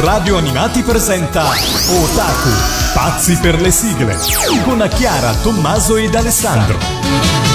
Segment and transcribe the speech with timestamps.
[0.00, 2.50] Radio Animati presenta Otaku,
[2.94, 4.16] pazzi per le sigle,
[4.62, 7.47] con Chiara, Tommaso ed Alessandro.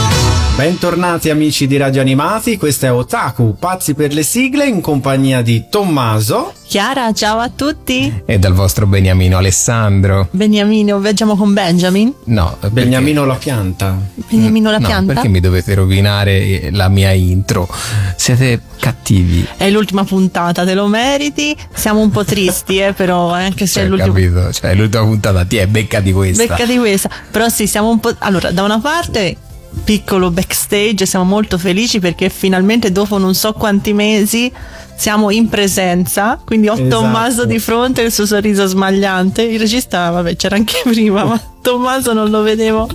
[0.55, 5.63] Bentornati amici di Radio Animati, questo è Otaku, pazzi per le sigle in compagnia di
[5.68, 6.53] Tommaso.
[6.67, 8.22] Chiara, ciao a tutti.
[8.24, 10.28] E dal vostro Beniamino Alessandro.
[10.29, 12.13] Beniamino, viaggiamo con Benjamin?
[12.26, 12.76] No, perché...
[12.76, 13.97] Beniamino la pianta.
[14.13, 15.13] Beniamino la no, pianta?
[15.13, 17.67] perché mi dovete rovinare la mia intro?
[18.16, 19.48] Siete cattivi.
[19.58, 21.58] È l'ultima puntata, te lo meriti.
[21.73, 24.13] Siamo un po' tristi, eh, però, eh, anche se cioè, è l'ultima.
[24.13, 26.45] capito, cioè è l'ultima puntata, ti è becca di questa.
[26.45, 27.09] Becca di questa.
[27.31, 28.13] Però sì, siamo un po'.
[28.20, 29.38] Allora, da una parte
[29.84, 34.52] piccolo backstage, siamo molto felici perché finalmente dopo non so quanti mesi
[34.96, 36.90] siamo in presenza, quindi ho esatto.
[36.90, 39.41] Tommaso di fronte il suo sorriso smagliante.
[39.41, 42.88] Il regista, vabbè, c'era anche prima, ma Tommaso non lo vedevo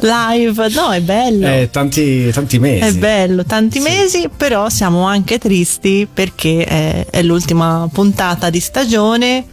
[0.00, 0.68] live.
[0.74, 1.46] No, è bello.
[1.46, 2.84] Eh, tanti, tanti mesi.
[2.84, 3.88] È bello, tanti sì.
[3.88, 9.44] mesi, però siamo anche tristi perché è, è l'ultima puntata di stagione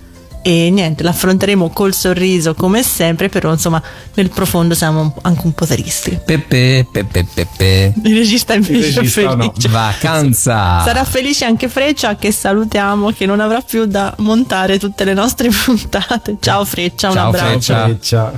[0.44, 3.82] e niente, l'affronteremo col sorriso come sempre, però insomma
[4.16, 6.20] nel profondo siamo anche un po' tristi.
[6.24, 7.94] Pepe, pepe, pepe.
[8.04, 9.68] Il regista invece Il regista è felice.
[9.68, 9.72] No.
[9.72, 10.84] Vacanza!
[10.84, 15.48] Sarà felice anche Freccia che salutiamo, che non avrà più da montare tutte le nostre
[15.64, 16.36] puntate.
[16.42, 17.74] Ciao Freccia, un Ciao, abbraccio.
[17.74, 18.32] Freccia.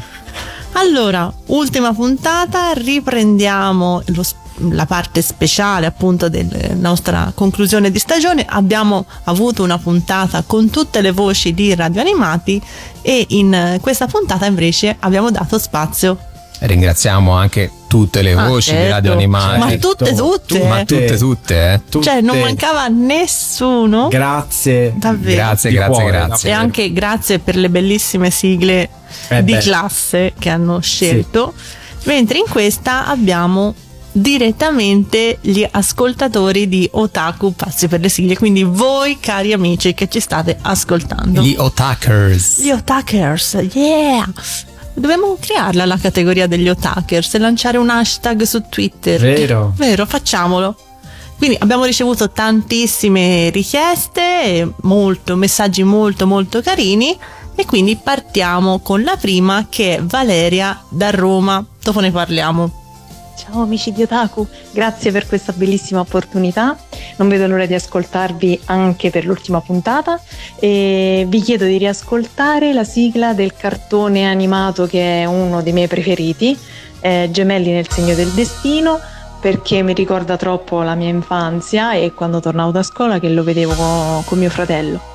[0.74, 8.46] Allora, ultima puntata, riprendiamo lo spazio la parte speciale appunto della nostra conclusione di stagione
[8.48, 12.62] abbiamo avuto una puntata con tutte le voci di radio animati
[13.02, 16.18] e in questa puntata invece abbiamo dato spazio.
[16.58, 18.84] Ringraziamo anche tutte le ah, voci certo.
[18.84, 19.60] di radio animati.
[19.60, 20.68] Ma tutte tutte.
[20.68, 21.74] Ma tutte tutte.
[21.74, 21.82] eh?
[21.90, 22.06] tutte.
[22.06, 24.08] cioè non mancava nessuno.
[24.08, 24.94] Grazie.
[24.96, 25.36] Davvero.
[25.36, 26.50] Grazie grazie cuore, grazie.
[26.50, 28.90] E anche grazie per le bellissime sigle
[29.28, 31.54] eh di classe che hanno scelto.
[31.56, 32.08] Sì.
[32.10, 33.74] mentre in questa abbiamo
[34.18, 40.22] direttamente gli ascoltatori di Otaku Pazzi per le sigle, quindi voi cari amici che ci
[40.22, 41.42] state ascoltando.
[41.42, 42.62] Gli Otakers.
[42.62, 44.26] Gli Otakers, yeah!
[44.94, 49.20] Dobbiamo crearla la categoria degli Otakers e lanciare un hashtag su Twitter.
[49.20, 49.74] Vero.
[49.76, 50.78] Vero, facciamolo.
[51.38, 57.18] Quindi abbiamo ricevuto tantissime richieste, molto, messaggi molto molto carini
[57.54, 61.64] e quindi partiamo con la prima che è Valeria da Roma.
[61.84, 62.85] Dopo ne parliamo.
[63.36, 66.78] Ciao amici di Otaku, grazie per questa bellissima opportunità.
[67.18, 70.20] Non vedo l'ora di ascoltarvi anche per l'ultima puntata
[70.58, 75.88] e vi chiedo di riascoltare la sigla del cartone animato che è uno dei miei
[75.88, 76.58] preferiti,
[77.02, 79.00] eh, Gemelli nel segno del destino,
[79.42, 84.24] perché mi ricorda troppo la mia infanzia e quando tornavo da scuola che lo vedevo
[84.26, 85.15] con, mio fratello.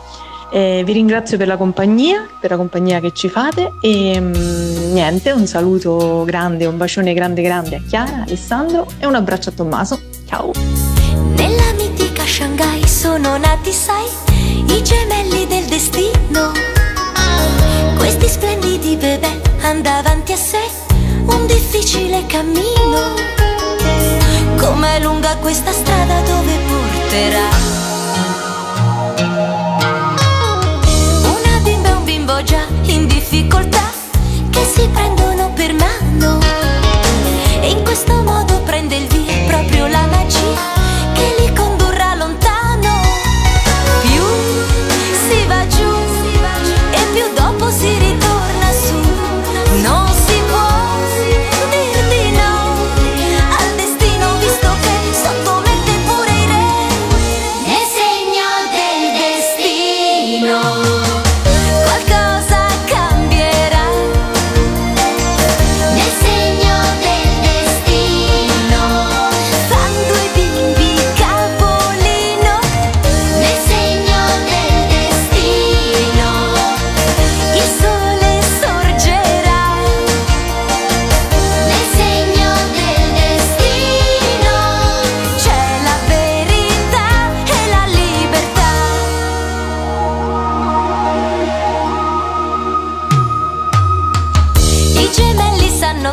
[0.53, 4.93] Eh, vi ringrazio per la compagnia, per la compagnia che ci fate e mh, mm,
[4.93, 9.53] niente, un saluto grande, un bacione grande grande a Chiara, Alessandro e un abbraccio a
[9.53, 10.00] Tommaso.
[10.27, 10.50] Ciao!
[11.37, 14.06] Nella mitica Shanghai sono nati, sai,
[14.66, 16.53] i gemelli del destino.
[17.97, 20.88] Questi splendidi bebè andavanti a sé
[21.27, 23.15] un difficile cammino.
[24.56, 27.80] Com'è lunga questa strada dove porterà?
[32.43, 33.91] Già in difficoltà
[34.51, 36.39] che si prendono per mano.
[37.61, 40.80] E in questo modo prende il via proprio la magia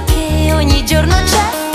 [0.06, 1.67] che ogni giorno c'è.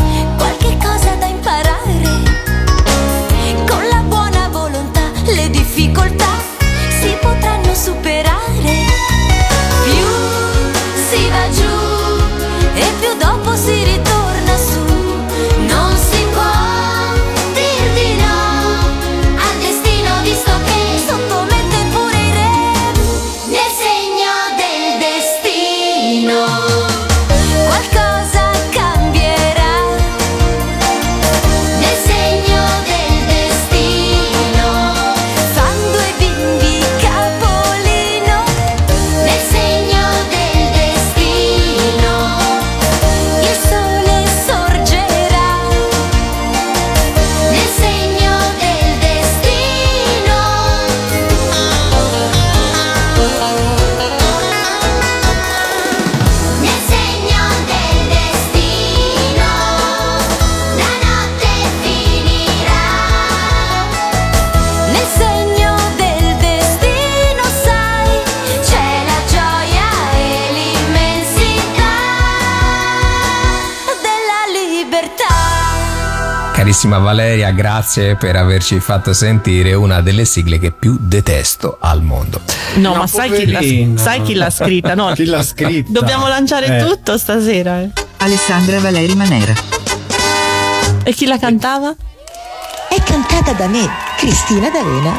[76.83, 82.41] Carissima Valeria, grazie per averci fatto sentire una delle sigle che più detesto al mondo.
[82.75, 84.95] No, No, ma sai chi, sai chi l'ha scritta?
[84.97, 85.89] No, Chi l'ha scritta?
[85.93, 86.85] Dobbiamo lanciare Eh.
[86.85, 87.83] tutto stasera.
[87.83, 87.91] eh.
[88.17, 89.53] Alessandra Valeri Manera.
[91.05, 91.95] E chi la cantava?
[92.89, 95.17] È cantata da me, Cristina D'Avena.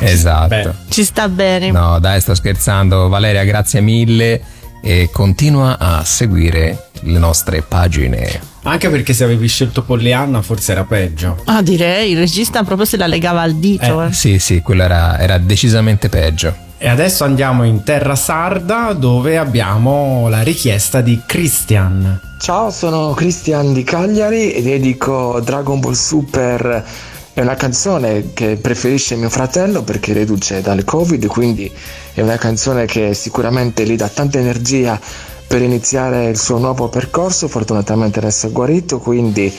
[0.00, 0.48] Esatto.
[0.48, 0.70] Beh.
[0.90, 1.70] Ci sta bene.
[1.70, 3.08] No, dai, sto scherzando.
[3.08, 4.42] Valeria, grazie mille
[4.82, 8.47] e continua a seguire le nostre pagine.
[8.68, 11.40] Anche perché se avevi scelto Pollyanna forse era peggio.
[11.46, 14.02] Ah, direi, il regista proprio se la legava al dito.
[14.02, 14.12] eh.
[14.12, 16.54] Sì, sì, quello era, era decisamente peggio.
[16.76, 22.20] E adesso andiamo in terra sarda dove abbiamo la richiesta di Christian.
[22.38, 26.84] Ciao, sono Christian di Cagliari e dedico Dragon Ball Super.
[27.32, 31.72] È una canzone che preferisce mio fratello perché reduce dal Covid, quindi
[32.12, 35.00] è una canzone che sicuramente gli dà tanta energia
[35.48, 37.48] per iniziare il suo nuovo percorso.
[37.48, 39.52] Fortunatamente adesso è guarito, quindi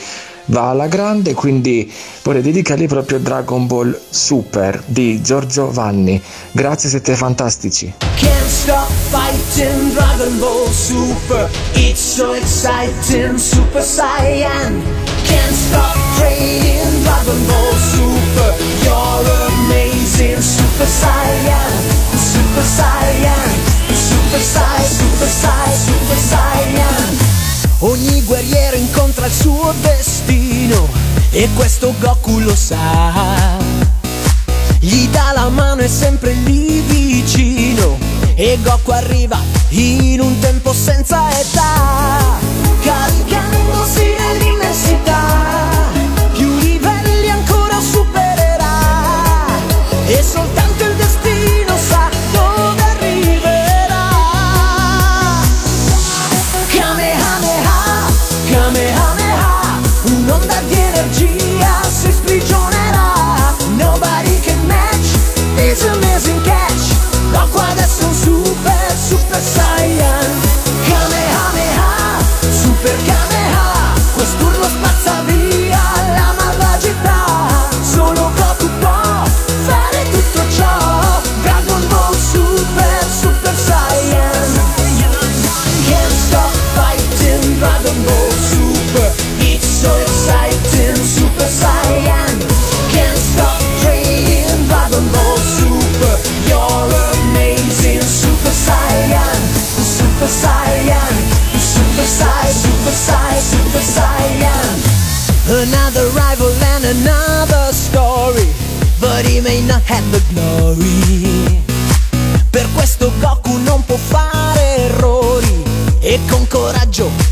[0.46, 1.34] va alla grande.
[1.34, 1.92] Quindi
[2.22, 6.22] vorrei dedicargli proprio Dragon Ball Super di Giorgio Vanni.
[6.52, 7.92] Grazie, siete fantastici.
[8.16, 11.50] Can't stop fighting Dragon Ball Super.
[11.74, 14.80] It's so exciting, Super Saiyan.
[15.24, 18.54] Can't stop training Dragon Ball Super.
[18.82, 19.30] You're
[19.66, 21.72] amazing, Super Saiyan.
[22.16, 23.69] Super Saiyan.
[24.30, 27.16] Super Sai, Super Sai, Super Saiyan.
[27.80, 30.86] Ogni guerriero incontra il suo destino
[31.32, 33.58] e questo Goku lo sa.
[34.78, 37.98] Gli dà la mano e sempre lì vicino
[38.36, 39.38] E Goku arriva
[39.70, 42.38] in un tempo senza età
[42.80, 45.39] Caricandosi nell'immensità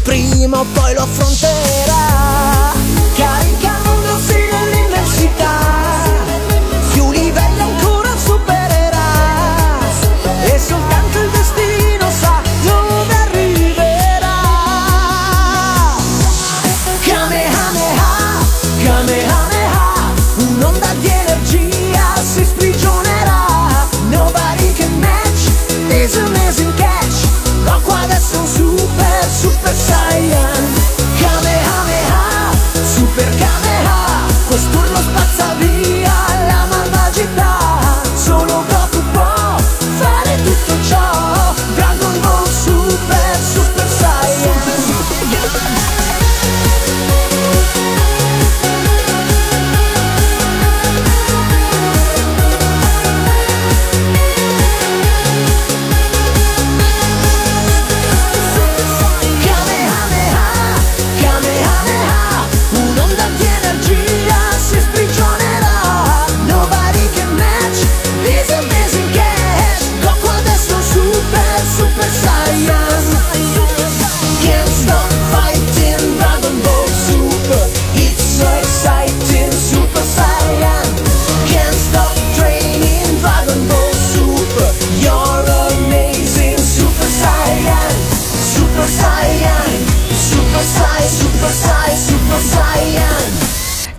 [0.08, 1.77] prima o poi lo affronterà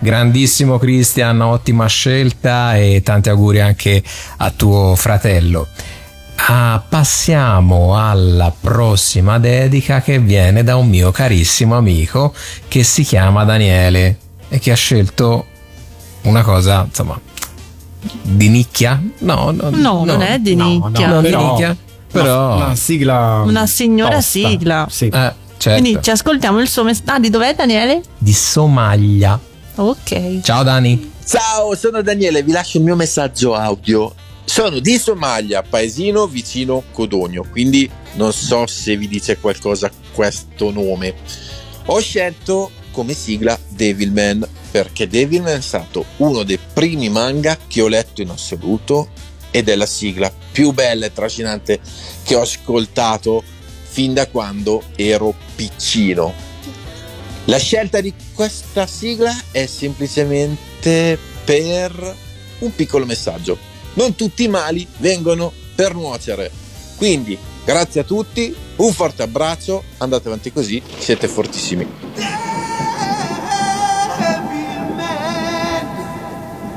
[0.02, 4.02] Grandissimo Christian, ottima scelta e tanti auguri anche
[4.38, 5.68] a tuo fratello.
[6.46, 12.32] Ah, passiamo alla prossima dedica che viene da un mio carissimo amico
[12.66, 14.16] che si chiama Daniele
[14.48, 15.44] e che ha scelto
[16.22, 17.20] una cosa, insomma,
[18.22, 19.00] di nicchia?
[19.18, 21.06] No, no, No, non è di no, nicchia.
[21.08, 21.76] no, non di però- nicchia,
[22.10, 22.56] però...
[22.56, 23.42] Una sigla.
[23.44, 24.30] Una signora tosta.
[24.48, 24.86] sigla.
[24.88, 25.04] Sì.
[25.08, 27.12] Eh, certo, Quindi ci ascoltiamo il suo messaggio.
[27.12, 28.00] Ah, di dov'è Daniele?
[28.16, 29.38] di Somalia.
[29.80, 30.40] Ok.
[30.42, 31.10] Ciao Dani.
[31.24, 34.14] Ciao, sono Daniele, vi lascio il mio messaggio audio.
[34.44, 41.14] Sono di Somalia, paesino vicino Codogno, quindi non so se vi dice qualcosa questo nome.
[41.86, 47.88] Ho scelto come sigla Devilman perché Devilman è stato uno dei primi manga che ho
[47.88, 49.08] letto in assoluto
[49.50, 51.80] ed è la sigla più bella e trascinante
[52.22, 53.42] che ho ascoltato
[53.82, 56.49] fin da quando ero piccino.
[57.50, 62.14] La scelta di questa sigla è semplicemente per
[62.60, 63.58] un piccolo messaggio.
[63.94, 66.48] Non tutti i mali vengono per nuocere.
[66.96, 71.88] Quindi, grazie a tutti, un forte abbraccio, andate avanti così, siete fortissimi.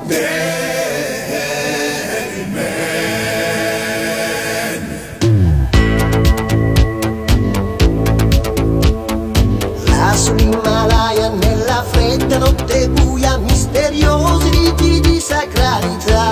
[0.07, 0.62] Lassù
[12.33, 16.31] fredda notte buia misteriosi riti di sacralità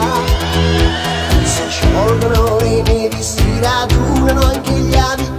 [1.43, 5.30] si sciolgono le nevi si radunano anche gli avi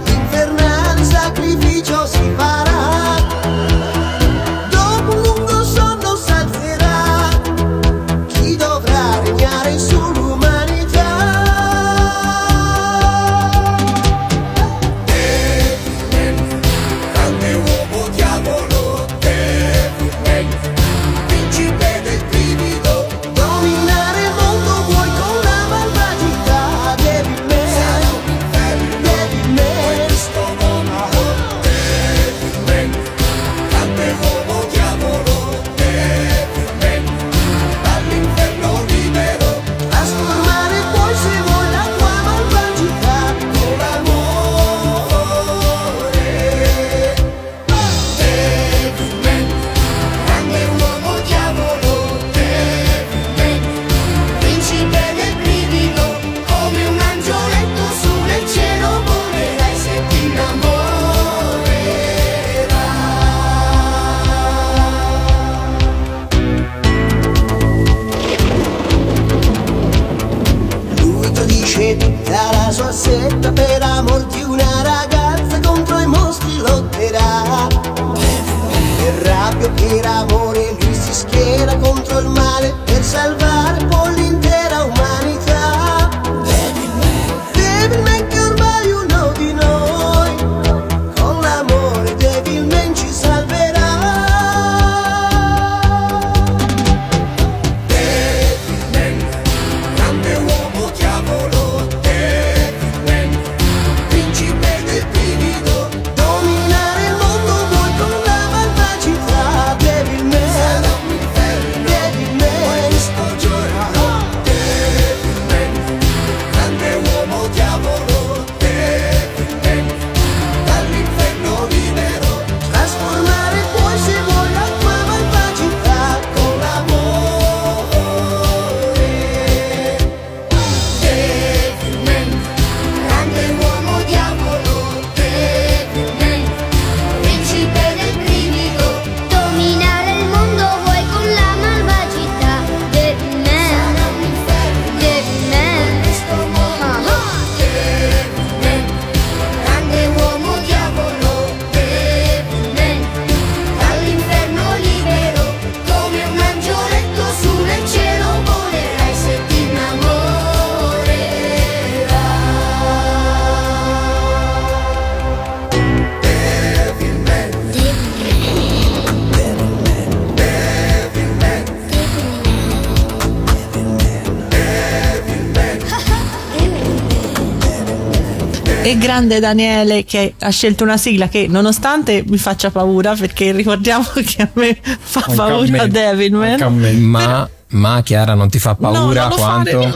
[179.13, 184.41] grande Daniele che ha scelto una sigla che nonostante mi faccia paura, perché ricordiamo che
[184.41, 185.87] a me fa Anche a paura me.
[185.87, 186.99] Devilman.
[186.99, 189.81] Ma, ma Chiara non ti fa paura non lo quanto?
[189.81, 189.93] fare.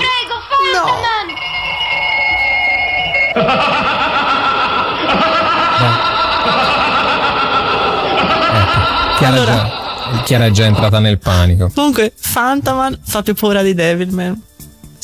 [9.17, 9.53] Chiara, Allora-
[10.11, 11.71] già, Chiara è già entrata nel panico.
[11.73, 14.39] Comunque, Fantaman fa più paura di Devilman.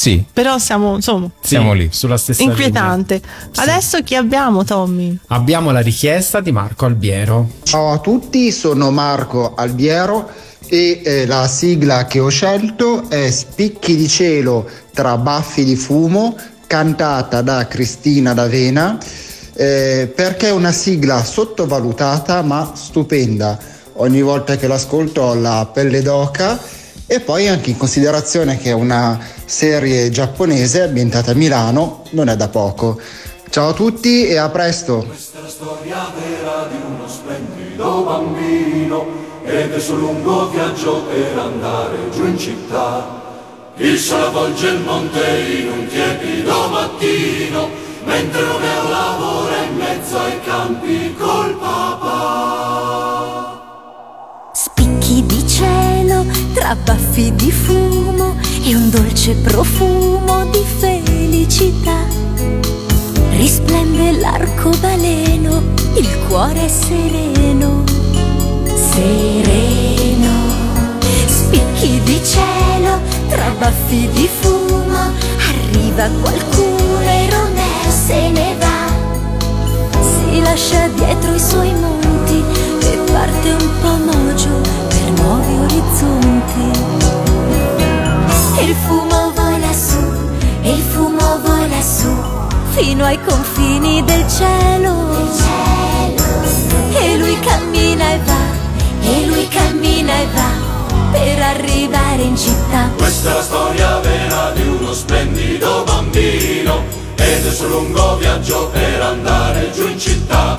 [0.03, 1.87] Sì, Però siamo, insomma, siamo lì.
[1.89, 3.21] Sulla stessa inquietante.
[3.55, 5.17] Adesso chi abbiamo, Tommy?
[5.27, 7.47] Abbiamo la richiesta di Marco Albiero.
[7.63, 10.29] Ciao a tutti, sono Marco Albiero
[10.67, 16.35] e eh, la sigla che ho scelto è Spicchi di cielo tra baffi di fumo,
[16.67, 18.97] cantata da Cristina D'Avena,
[19.53, 23.57] eh, perché è una sigla sottovalutata ma stupenda.
[23.93, 26.59] ogni volta che l'ascolto ho la pelle d'oca
[27.05, 32.35] e poi anche in considerazione che è una serie giapponese ambientata a Milano, non è
[32.35, 32.99] da poco.
[33.49, 35.05] Ciao a tutti e a presto!
[35.07, 39.05] Questa è la storia vera di uno splendido bambino
[39.43, 43.21] ed è sul lungo viaggio per andare giù in città.
[43.75, 47.69] Il sole avvolge il monte in un tiepido mattino
[48.05, 52.91] mentre Romeo lavora in mezzo ai campi col papà.
[54.53, 61.99] Spicchi di cielo tra baffi di fumo e un dolce profumo di felicità.
[63.29, 65.61] Risplende l'arcobaleno,
[65.95, 67.83] il cuore è sereno,
[68.65, 70.31] sereno.
[71.27, 75.11] Spicchi di cielo tra baffi di fumo,
[75.49, 80.01] arriva qualcuno e Romeo se ne va.
[80.01, 82.43] Si lascia dietro i suoi monti
[82.79, 84.22] e parte un po' mogio
[88.55, 89.97] E il fumo vola su,
[90.61, 92.15] e il fumo vola su,
[92.69, 94.91] fino ai confini del cielo.
[96.99, 98.41] E lui cammina e va,
[99.01, 100.49] e lui cammina e va,
[101.11, 102.91] per arrivare in città.
[102.95, 106.83] Questa è la storia vera di uno splendido bambino
[107.15, 110.55] ed è sul lungo viaggio per andare giù in città.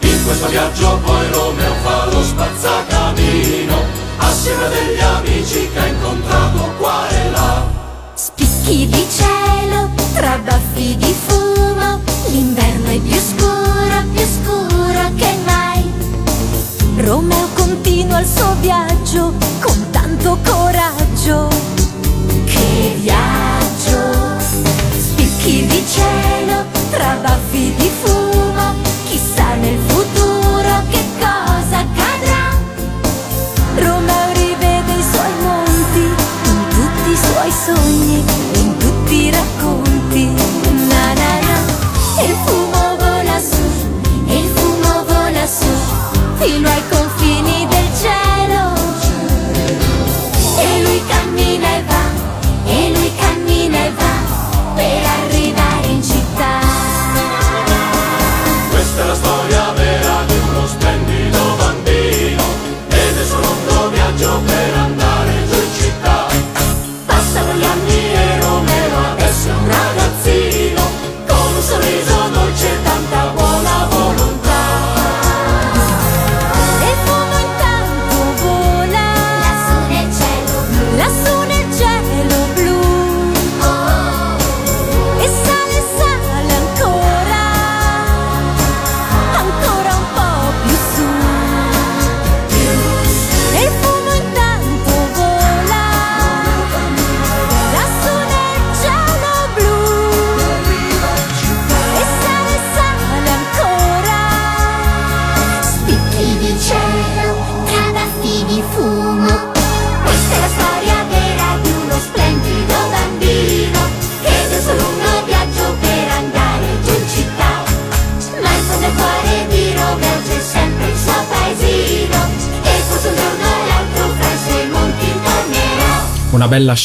[0.00, 6.72] In questo viaggio poi Romeo fa lo spazzacamino assieme a degli amici che ha incontrato
[6.78, 7.66] qua e là.
[8.14, 15.92] Spicchi di cielo tra baffi di fumo, l'inverno è più scuro, più scuro che mai.
[16.96, 21.48] Romeo continua il suo viaggio con tanto coraggio.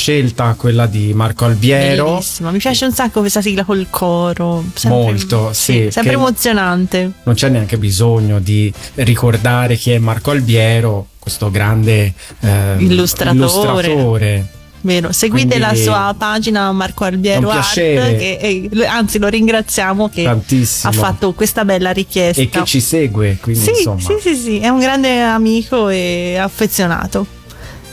[0.03, 2.11] Scelta quella di Marco Albiero.
[2.15, 4.61] Bellissima, mi piace un sacco questa sigla col coro.
[4.73, 7.09] sempre- Molto, sì, sempre emozionante.
[7.23, 13.37] Non c'è neanche bisogno di ricordare chi è Marco Albiero, questo grande eh, Illustratore.
[13.37, 14.47] illustratore.
[14.81, 20.23] Vero, seguite Quindi- la sua pagina Marco Albiero Art, che, e- anzi lo ringraziamo che
[20.23, 20.91] Tantissimo.
[20.91, 22.41] ha fatto questa bella richiesta.
[22.41, 24.01] E che ci segue, quindi sì, insomma.
[24.01, 27.25] sì, sì, sì, è un grande amico e affezionato.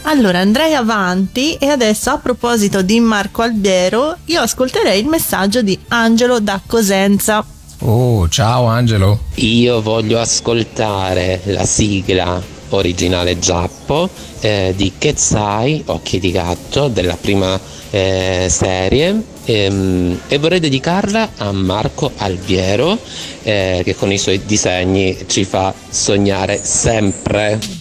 [0.02, 5.78] Allora andrei avanti e adesso a proposito di Marco Albiero io ascolterei il messaggio di
[5.88, 7.44] Angelo da Cosenza.
[7.80, 9.20] Oh, ciao Angelo.
[9.36, 14.08] Io voglio ascoltare la sigla originale Giappo
[14.40, 17.58] eh, di Ketsai, Occhi di gatto, della prima
[17.90, 22.98] eh, serie ehm, e vorrei dedicarla a Marco Albiero
[23.42, 27.79] eh, che con i suoi disegni ci fa sognare sempre.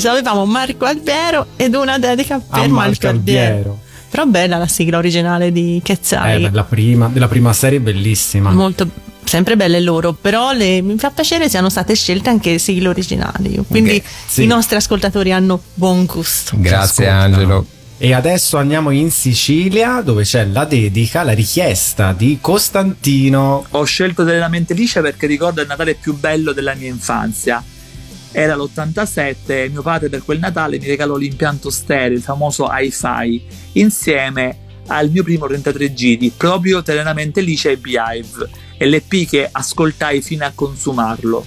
[0.00, 3.46] Quindi avevamo Marco Albiero ed una dedica per Marco, Marco Albiero.
[3.54, 3.80] Albiero.
[4.10, 6.44] Però bella la sigla originale di Chezzai.
[6.44, 8.50] Eh, della prima, della prima serie bellissima.
[8.50, 8.88] molto
[9.24, 13.62] sempre belle loro, però le- mi fa piacere siano state scelte anche sigle originali.
[13.68, 14.42] Quindi Ok, sì.
[14.44, 16.52] i nostri ascoltatori hanno buon gusto.
[16.58, 17.08] Grazie.
[17.08, 17.66] Angelo.
[18.00, 23.66] E adesso andiamo in Sicilia dove c'è la dedica, la richiesta di Costantino.
[23.70, 27.62] Ho scelto Teneramente Liscia perché ricorda il Natale più bello della mia infanzia.
[28.38, 33.44] Era l'87 e mio padre per quel Natale mi regalò l'impianto stereo, il famoso hi-fi,
[33.72, 40.22] insieme al mio primo 33 giri, proprio Teneramente Liscia e Behive, e l'EP che ascoltai
[40.22, 41.44] fino a consumarlo.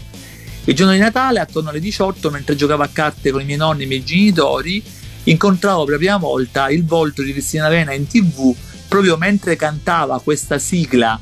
[0.65, 3.83] Il giorno di Natale, attorno alle 18, mentre giocavo a carte con i miei nonni
[3.83, 4.83] e i miei genitori,
[5.23, 8.53] incontravo per la prima volta il volto di Cristina Vena in tv
[8.89, 11.17] proprio mentre cantava questa sigla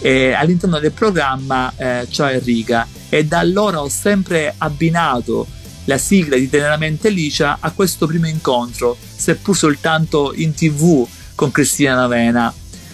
[0.00, 5.46] eh, all'interno del programma eh, Ciao Enrica e da allora ho sempre abbinato
[5.84, 11.94] la sigla di Teneramente Licia a questo primo incontro, seppur soltanto in tv con Cristina
[11.94, 12.52] Navena.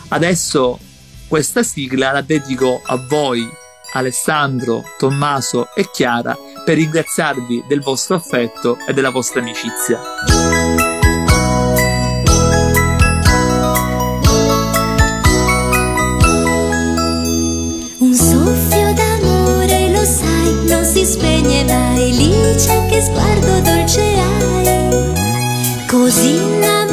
[0.09, 0.79] Adesso
[1.27, 3.45] questa sigla la dedico a voi,
[3.95, 10.44] Alessandro, Tommaso e Chiara, per ringraziarvi del vostro affetto e della vostra amicizia.
[21.15, 22.13] Spegne mai.
[22.13, 25.87] Licia, che sguardo dolce hai.
[25.87, 26.84] Così innamorata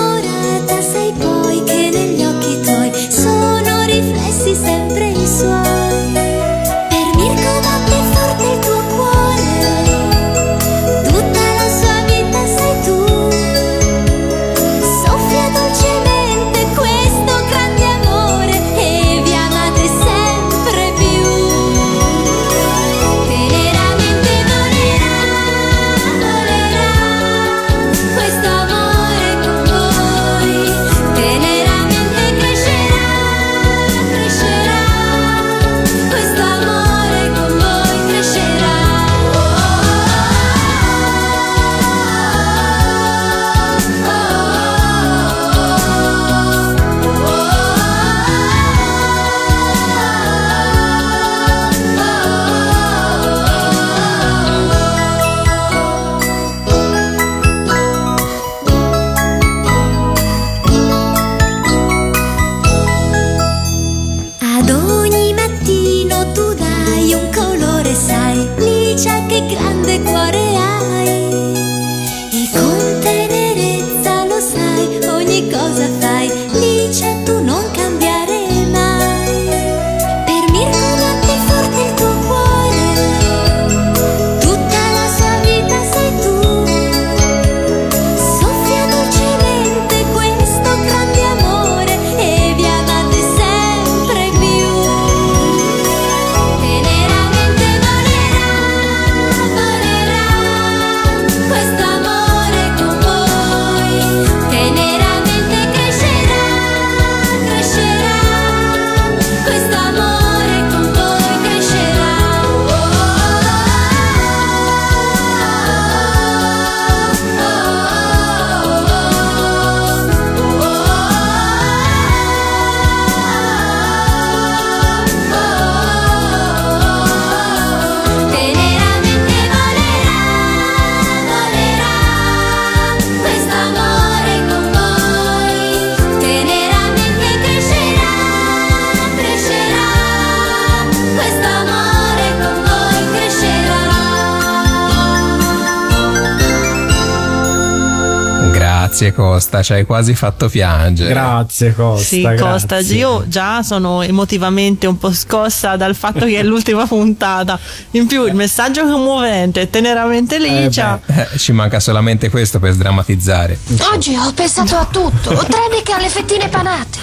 [149.21, 151.11] Costa, ci hai quasi fatto piangere.
[151.11, 152.03] Grazie Costa.
[152.03, 152.39] Sì, grazie.
[152.43, 157.59] Costa, io già sono emotivamente un po' scossa dal fatto che è l'ultima puntata.
[157.91, 160.99] In più, il messaggio commovente, teneramente licia.
[161.05, 163.59] Eh, ci manca solamente questo per sdrammatizzare.
[163.93, 166.97] Oggi ho pensato a tutto, tranne che alle fettine panate.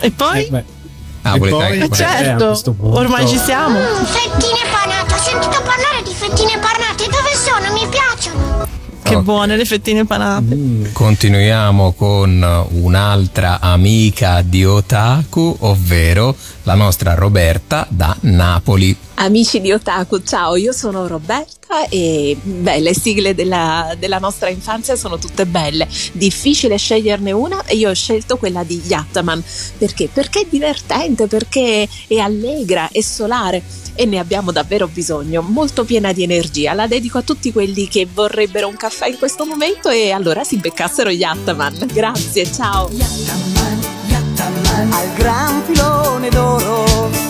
[0.00, 0.50] e poi?
[1.20, 1.78] Ah, E volete poi?
[1.80, 3.78] Eh, certo, punto- ormai ci siamo.
[3.78, 7.04] Mm, fettine panate, ho sentito parlare di fettine panate.
[7.10, 7.72] Dove sono?
[7.74, 8.45] Mi piacciono.
[9.16, 10.90] Che buone le fettine panate.
[10.92, 18.94] Continuiamo con un'altra amica di Otaku, ovvero la nostra Roberta da Napoli.
[19.14, 24.96] Amici di Otaku, ciao, io sono Roberta e beh, le sigle della, della nostra infanzia
[24.96, 25.88] sono tutte belle.
[26.12, 29.42] Difficile sceglierne una e io ho scelto quella di Yattaman.
[29.78, 30.10] Perché?
[30.12, 33.62] Perché è divertente, perché è allegra, è solare
[33.96, 36.74] e ne abbiamo davvero bisogno, molto piena di energia.
[36.74, 40.58] La dedico a tutti quelli che vorrebbero un caffè in questo momento e allora si
[40.58, 41.88] beccassero Yattaman.
[41.92, 42.88] Grazie, ciao.
[42.92, 47.25] Yattaman, Yattaman, al gran filone d'oro.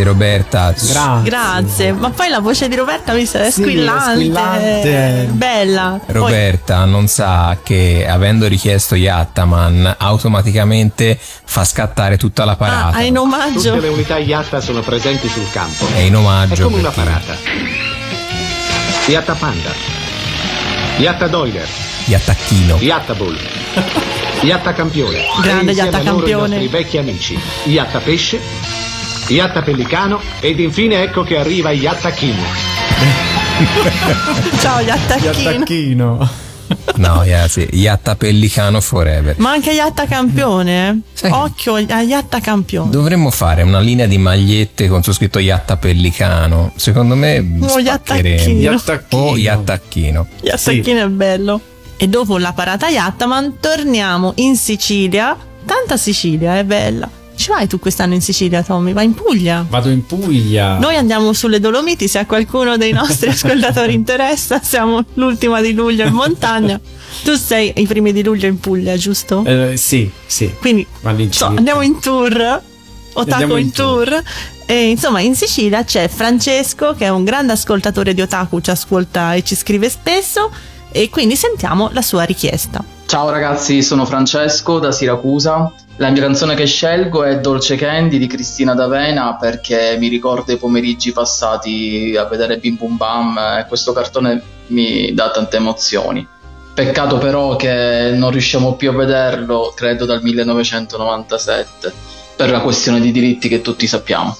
[0.00, 0.74] Grazie Roberta.
[1.22, 5.26] Grazie, ma poi la voce di Roberta mi sa è Sì, squillante, è squillante.
[5.32, 6.00] bella.
[6.04, 12.96] Poi- Roberta non sa che avendo richiesto Yattaman automaticamente fa scattare tutta la parata.
[12.96, 13.72] ah, in omaggio.
[13.74, 15.86] Tutte le unità Yatta sono presenti sul campo.
[15.92, 17.34] È in omaggio È come una parata.
[19.06, 19.70] Yatta Panda.
[20.96, 21.68] Yatta Doiler.
[22.06, 22.76] Yattacchino.
[22.80, 23.36] Yatta Bull.
[24.42, 25.18] Yatta Campione.
[25.42, 26.46] Grande Yatta Campione.
[26.56, 27.38] I nostri vecchi amici.
[27.64, 28.40] Yatta Pesce.
[29.34, 30.20] Yatta Pellicano.
[30.40, 32.42] Ed infine ecco che arriva Yatta Chino.
[34.58, 35.50] Ciao Yattacchino.
[35.50, 36.48] Yattacchino.
[36.96, 37.66] No, sì.
[37.72, 39.34] Yatta Pellicano Forever.
[39.38, 41.28] Ma anche Yatta Campione, eh?
[41.28, 42.90] Occhio a Yatta Campione.
[42.90, 46.72] Dovremmo fare una linea di magliette con su scritto Yatta Pellicano.
[46.76, 48.60] Secondo me O spaccheremo.
[48.60, 49.20] Yattacchino.
[49.20, 50.26] O Yattacchino.
[50.42, 51.60] Yattacchino è bello.
[51.96, 55.36] E dopo la parata Yattaman torniamo in Sicilia.
[55.64, 57.10] Tanta Sicilia, è bella.
[57.40, 58.92] Ci vai tu quest'anno in Sicilia, Tommy?
[58.92, 59.64] Vai in Puglia?
[59.66, 60.76] Vado in Puglia.
[60.76, 66.04] Noi andiamo sulle Dolomiti, se a qualcuno dei nostri ascoltatori interessa, siamo l'ultima di luglio
[66.04, 66.78] in montagna.
[67.24, 69.42] Tu sei i primi di luglio in Puglia, giusto?
[69.46, 70.52] Eh, sì, sì.
[70.60, 70.86] Quindi
[71.30, 72.62] so, andiamo in tour.
[73.14, 74.22] Otaku in in tour.
[74.66, 79.32] E insomma, in Sicilia c'è Francesco, che è un grande ascoltatore di Otaku, ci ascolta
[79.32, 80.50] e ci scrive spesso.
[80.92, 82.84] E quindi sentiamo la sua richiesta.
[83.06, 85.72] Ciao ragazzi, sono Francesco da Siracusa.
[86.00, 90.56] La mia canzone che scelgo è Dolce Candy di Cristina D'Avena perché mi ricorda i
[90.56, 96.26] pomeriggi passati a vedere Bim Bum Bam e questo cartone mi dà tante emozioni.
[96.72, 101.92] Peccato però che non riusciamo più a vederlo, credo dal 1997.
[102.34, 104.34] per la questione di diritti che tutti sappiamo.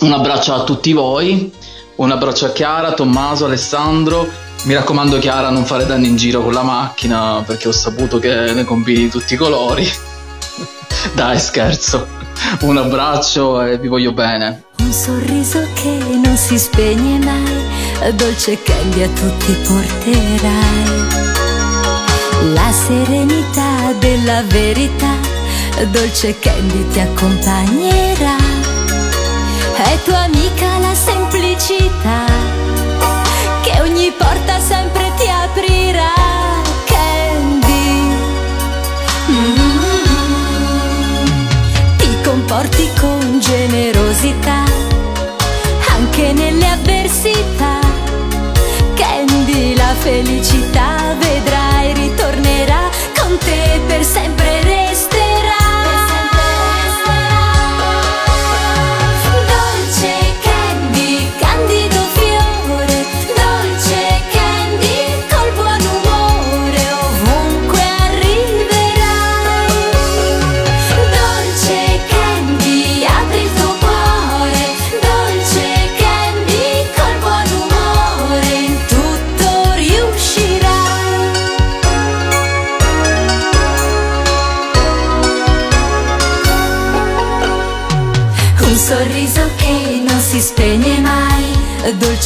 [0.00, 1.52] Un abbraccio a tutti voi,
[1.96, 4.26] un abbraccio a Chiara, Tommaso, Alessandro.
[4.62, 8.54] Mi raccomando Chiara non fare danni in giro con la macchina perché ho saputo che
[8.54, 9.86] ne combini tutti i colori.
[11.10, 12.06] Dai scherzo,
[12.60, 14.64] un abbraccio e vi voglio bene.
[14.78, 21.20] Un sorriso che non si spegne mai, dolce candy a tutti porterai.
[22.54, 25.14] La serenità della verità,
[25.90, 28.36] dolce candy ti accompagnerà.
[29.76, 32.24] È tua amica la semplicità,
[33.62, 34.91] che ogni porta sempre
[42.62, 44.62] Ti comporti con generosità,
[45.96, 47.80] anche nelle avversità.
[48.94, 51.14] Candy, la felicità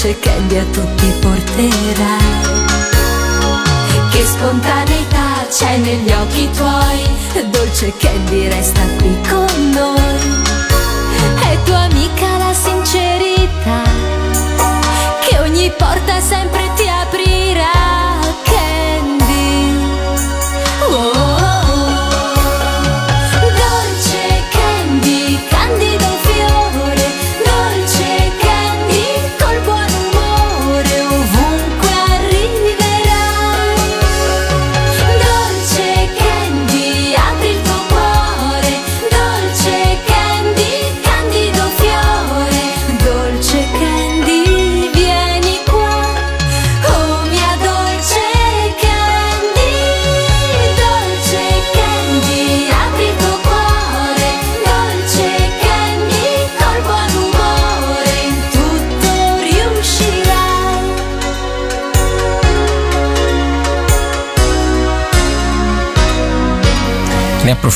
[0.06, 2.44] dolce candy a tutti porterai.
[4.10, 10.44] Che spontaneità c'è negli occhi tuoi, dolce candy resta qui con noi.
[11.40, 13.82] È tua amica la sincerità,
[15.26, 16.65] che ogni porta sempre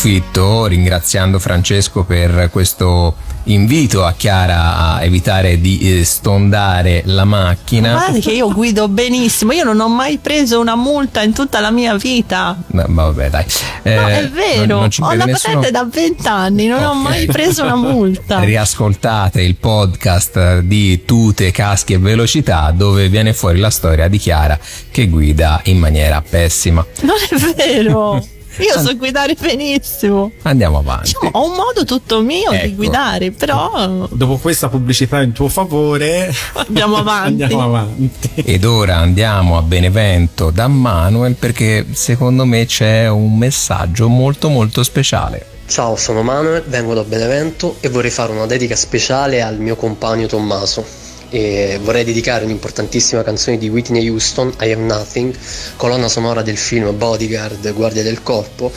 [0.00, 7.92] approfitto ringraziando Francesco per questo invito a Chiara a evitare di eh, stondare la macchina.
[7.92, 11.70] Guarda che io guido benissimo, io non ho mai preso una multa in tutta la
[11.70, 12.56] mia vita.
[12.68, 13.44] Ma, ma vabbè, dai.
[13.82, 15.54] No, Eh, è vero, non- non ho la nessuno.
[15.56, 18.38] patente da vent'anni, non ho mai preso una multa.
[18.44, 24.58] Riascoltate il podcast di Tute, Caschi e Velocità dove viene fuori la storia di Chiara
[24.90, 26.84] che guida in maniera pessima.
[27.02, 28.24] Non è vero.
[28.58, 30.32] Io so guidare benissimo.
[30.42, 31.12] Andiamo avanti.
[31.12, 32.66] Diciamo, ho un modo tutto mio Ecco.
[32.66, 37.42] di guidare, però Dopo questa pubblicità in tuo favore, andiamo avanti.
[37.42, 38.30] andiamo avanti.
[38.34, 44.82] Ed ora andiamo a Benevento da Manuel perché secondo me c'è un messaggio molto molto
[44.82, 45.46] speciale.
[45.66, 50.26] Ciao, sono Manuel, vengo da Benevento e vorrei fare una dedica speciale al mio compagno
[50.26, 50.84] Tommaso.
[51.30, 55.34] E vorrei dedicare un'importantissima canzone di Whitney Houston, I Have Nothing,
[55.76, 58.72] colonna sonora del film Bodyguard, Guardia del Corpo,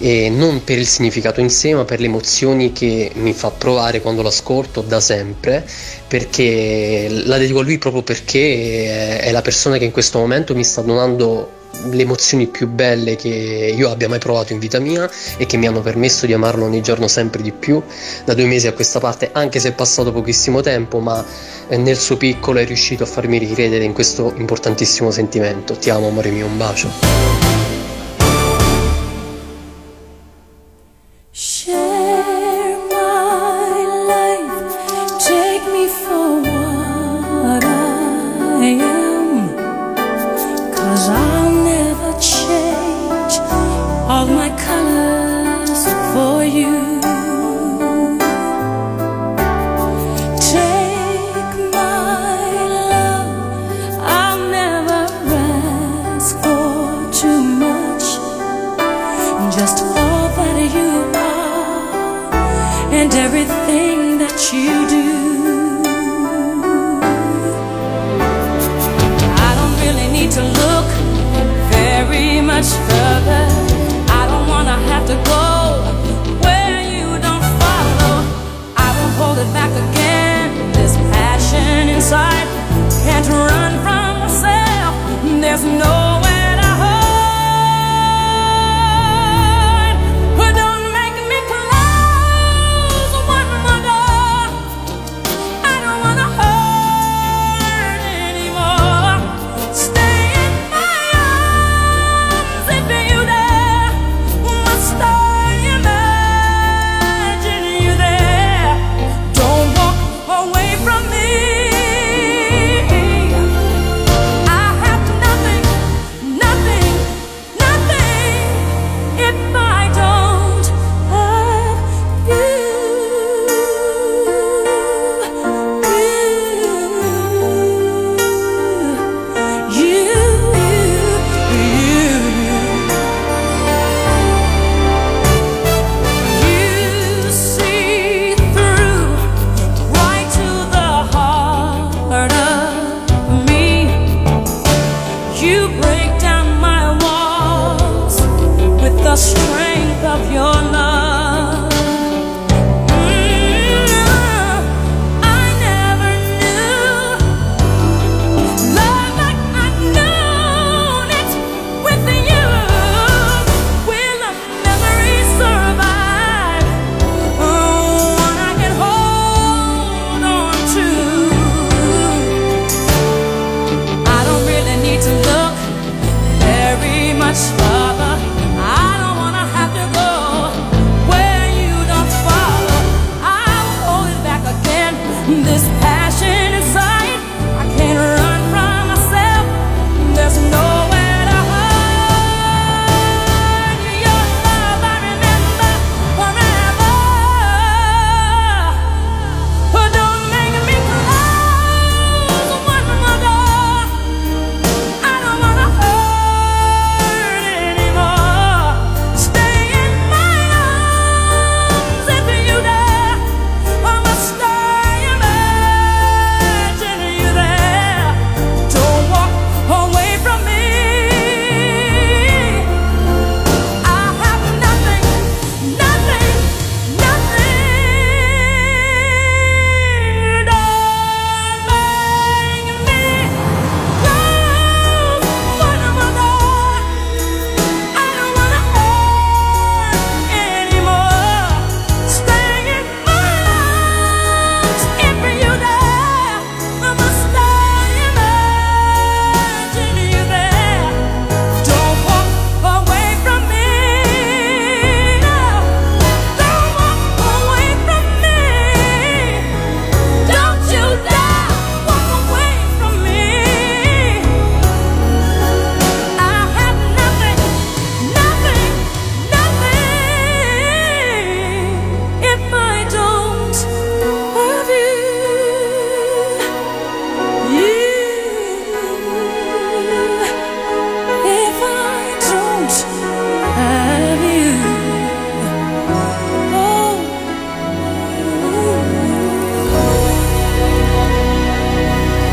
[0.00, 4.00] e non per il significato in sé, ma per le emozioni che mi fa provare
[4.00, 5.66] quando l'ascolto da sempre,
[6.06, 10.64] perché la dedico a lui proprio perché è la persona che in questo momento mi
[10.64, 15.46] sta donando le emozioni più belle che io abbia mai provato in vita mia e
[15.46, 17.82] che mi hanno permesso di amarlo ogni giorno sempre di più.
[18.24, 21.24] Da due mesi a questa parte anche se è passato pochissimo tempo ma
[21.68, 25.74] eh, nel suo piccolo è riuscito a farmi ricredere in questo importantissimo sentimento.
[25.74, 27.47] Ti amo amore mio un bacio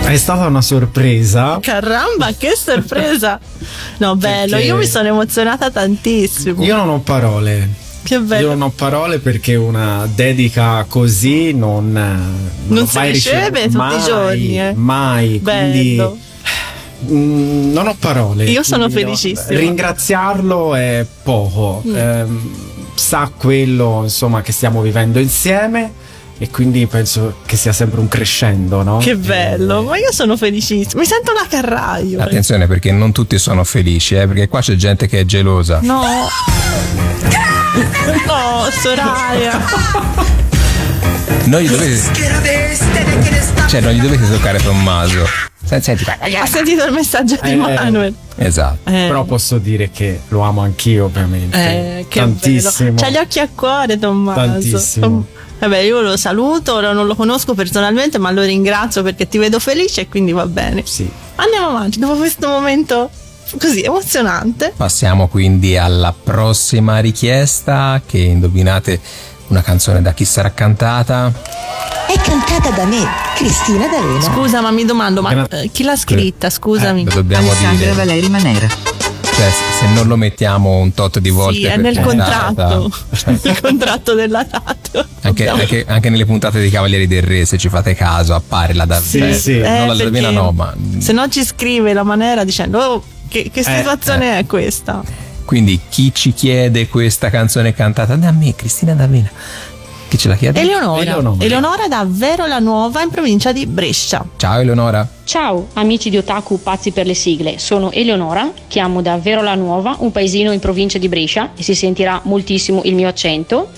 [0.06, 1.58] È stata una sorpresa.
[1.60, 3.40] Caramba, che sorpresa!
[3.98, 6.64] No, bello, Perché- io mi sono emozionata tantissimo.
[6.64, 7.68] Io non ho parole.
[8.04, 8.50] Che bello.
[8.50, 11.92] Io non ho parole perché una dedica così non.
[12.68, 14.74] Non, ho si riceve tutti i mai, giorni, eh.
[14.76, 15.40] Mai.
[15.40, 16.18] Bello.
[17.02, 17.16] Quindi.
[17.16, 18.44] mm, non ho parole.
[18.46, 19.58] Io sono Quindi, felicissima.
[19.60, 21.82] Ringraziarlo è poco.
[21.86, 21.96] Mm.
[21.96, 22.56] Ehm,
[22.94, 25.92] sa quello insomma che stiamo vivendo insieme
[26.38, 28.98] e quindi penso che sia sempre un crescendo, no?
[28.98, 31.02] Che bello, ma io sono felicissima.
[31.02, 32.22] Mi sento una carraio.
[32.22, 35.80] Attenzione perché non tutti sono felici, eh, perché qua c'è gente che è gelosa.
[35.82, 36.02] No.
[38.28, 39.60] No, Soraya.
[41.46, 42.02] Non gli dovete.
[43.68, 45.26] Cioè, non gli dovete toccare Tommaso.
[45.64, 46.18] Senti, qua.
[46.20, 48.14] Ha sentito il messaggio di Eh, Manuel.
[48.36, 48.90] Esatto.
[48.90, 49.06] Eh.
[49.08, 51.58] Però posso dire che lo amo anch'io, ovviamente.
[51.58, 52.92] Eh, che Tantissimo.
[52.92, 53.02] bello.
[53.02, 54.40] C'ha gli occhi a cuore, Tommaso.
[54.40, 55.26] Tantissimo.
[55.60, 59.60] Vabbè, io lo saluto, ora non lo conosco personalmente, ma lo ringrazio perché ti vedo
[59.60, 60.84] felice e quindi va bene.
[60.86, 61.10] Sì.
[61.36, 63.10] Andiamo avanti, dopo questo momento
[63.60, 64.74] così emozionante.
[64.76, 69.00] Passiamo quindi alla prossima richiesta che indovinate
[69.48, 71.32] una canzone da chi sarà cantata.
[72.08, 73.04] È cantata da me,
[73.36, 74.22] Cristina D'Avena.
[74.22, 76.50] Scusa, ma mi domando, ma eh, chi l'ha scritta?
[76.50, 77.02] Scusami.
[77.02, 77.92] Eh, lo dobbiamo Alessandra dire.
[77.94, 78.95] Valeri Manera.
[79.36, 82.90] Cioè, se non lo mettiamo un tot di volte Sì, è nel contratto.
[83.14, 85.06] cioè, Il contratto della radio.
[85.24, 88.86] anche, anche- anche nelle puntate dei Cavalieri del Re, se ci fate caso, appare la
[88.86, 89.34] davvero.
[89.34, 89.58] Sì, sì.
[89.58, 93.04] Non Eh, la Davena perché no, ma Se no ci scrive la maniera dicendo "Oh,
[93.28, 95.04] che, che Eh, situazione è questa?
[95.44, 99.30] quindi chi ci chiede questa canzone cantata da me, Cristina D'Avena?
[100.08, 100.60] Chi ce la chiede?
[100.60, 101.36] Eleonora.
[101.40, 101.88] Eleonora.
[101.88, 104.26] davvero la nuova in provincia di Brescia.
[104.38, 105.08] Ciao Eleonora.
[105.24, 110.12] Ciao amici di Otaku pazzi per le sigle, sono Eleonora, chiamo da Verola Nuova, un
[110.12, 113.72] paesino in provincia di Brescia e si sentirà moltissimo il mio accento.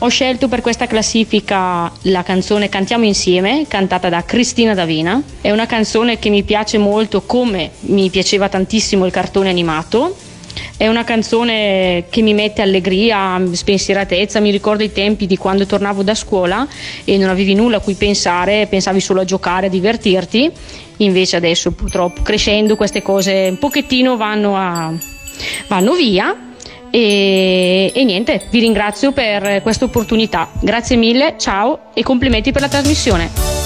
[0.00, 5.20] Ho scelto per questa classifica la canzone Cantiamo insieme, cantata da Cristina D'Avena.
[5.40, 10.14] È una canzone che mi piace molto come mi piaceva tantissimo il cartone animato.
[10.76, 16.02] È una canzone che mi mette allegria, spensieratezza, mi ricorda i tempi di quando tornavo
[16.02, 16.66] da scuola
[17.04, 20.50] e non avevi nulla a cui pensare, pensavi solo a giocare, a divertirti.
[20.98, 24.92] Invece adesso purtroppo crescendo queste cose un pochettino vanno, a-
[25.66, 26.36] vanno via.
[26.90, 30.50] E, e niente, vi ringrazio per questa opportunità.
[30.60, 33.57] Grazie mille, ciao e complimenti per la trasmissione.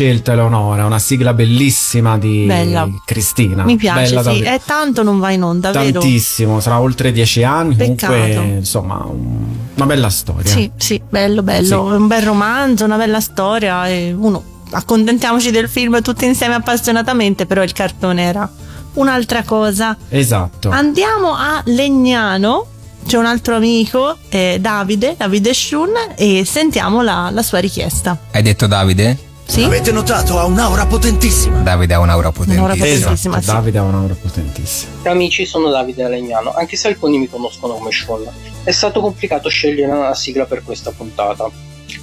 [0.00, 2.88] Scelta Eleonora, una sigla bellissima di Bella.
[3.04, 3.64] Cristina.
[3.64, 4.40] Mi piace, Bella sì.
[4.40, 6.00] È tanto non va in onda, vero?
[6.00, 8.14] Tantissimo, sarà oltre dieci anni, Peccato.
[8.14, 9.44] comunque insomma un-
[9.74, 10.50] una bella storia.
[10.50, 11.66] Sì, sì, bello, bello.
[11.66, 11.94] Sì.
[11.96, 13.86] Un bel romanzo, una bella storia.
[13.88, 18.50] E uno, accontentiamoci del film tutti insieme appassionatamente, però il cartone era
[18.94, 19.94] un'altra cosa.
[20.08, 20.70] Esatto.
[20.70, 22.66] Andiamo a Legnano.
[23.06, 28.16] C'è un altro amico, eh, Davide, Davide Shun, e sentiamo la, la sua richiesta.
[28.30, 29.28] Hai detto Davide?
[29.50, 29.64] Sì?
[29.64, 30.38] Avete notato?
[30.38, 31.58] Ha un'aura potentissima.
[31.62, 32.66] Davide ha un'aura potentissima.
[32.66, 33.50] Un'aura potentissima, Esatto, sì.
[33.50, 34.92] Davide ha un'aura potentissima.
[35.02, 38.30] Ciao amici, sono Davide Legnano, anche se alcuni mi conoscono come Sean.
[38.62, 41.50] È stato complicato scegliere una sigla per questa puntata.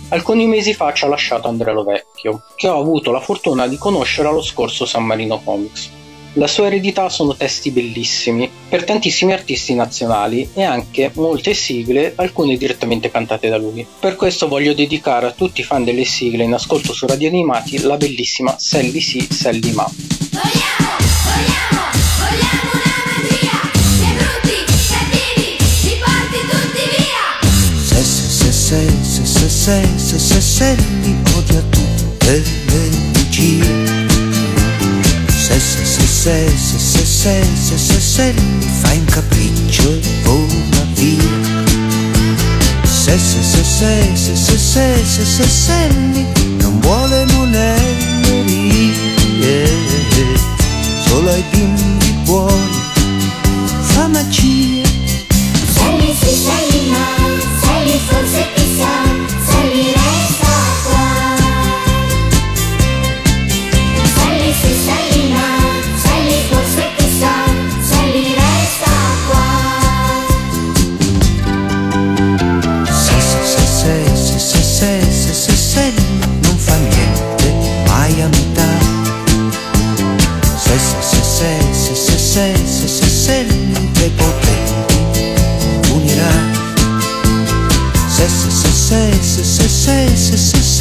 [0.09, 4.27] Alcuni mesi fa ci ha lasciato Andrea Lovecchio, che ho avuto la fortuna di conoscere
[4.27, 5.89] allo scorso San Marino Comics.
[6.37, 12.57] La sua eredità sono testi bellissimi, per tantissimi artisti nazionali e anche molte sigle, alcune
[12.57, 13.83] direttamente cantate da lui.
[13.99, 17.81] Per questo voglio dedicare a tutti i fan delle sigle in ascolto su Radio Animati
[17.81, 19.89] la bellissima Sally Sì, Sally Ma.
[27.83, 34.05] Se se se se se se se se se se li odia tutte le bugie
[35.27, 35.86] Se se
[36.17, 41.21] se se se se se se se se li fai un capriccio e vola via
[42.83, 46.25] Se se se se se se se se se se li
[46.59, 48.89] non vuole monellerie
[51.05, 52.81] Solo ai bimbi buoni
[53.81, 54.87] fa magia
[55.75, 57.05] Sally sì, Sally ma,
[57.61, 58.56] Sally forse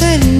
[0.01, 0.36] en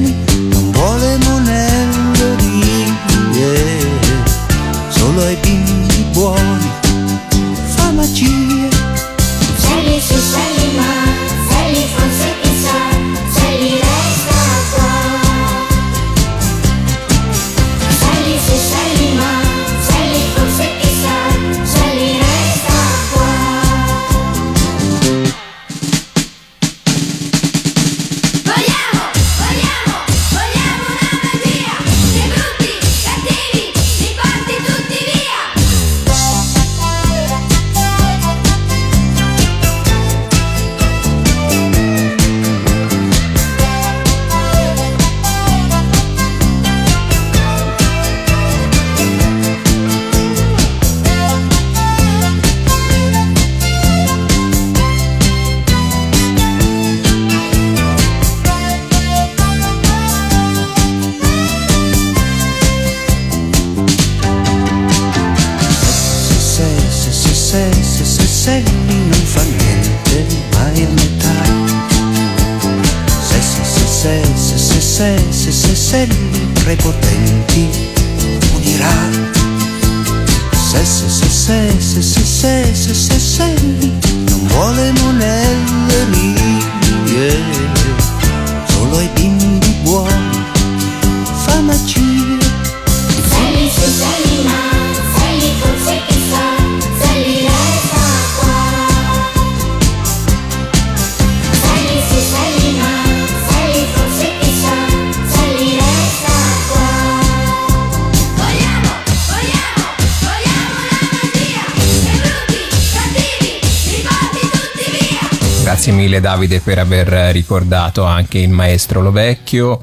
[116.17, 119.81] Grazie mille Davide per aver ricordato anche il maestro Lovecchio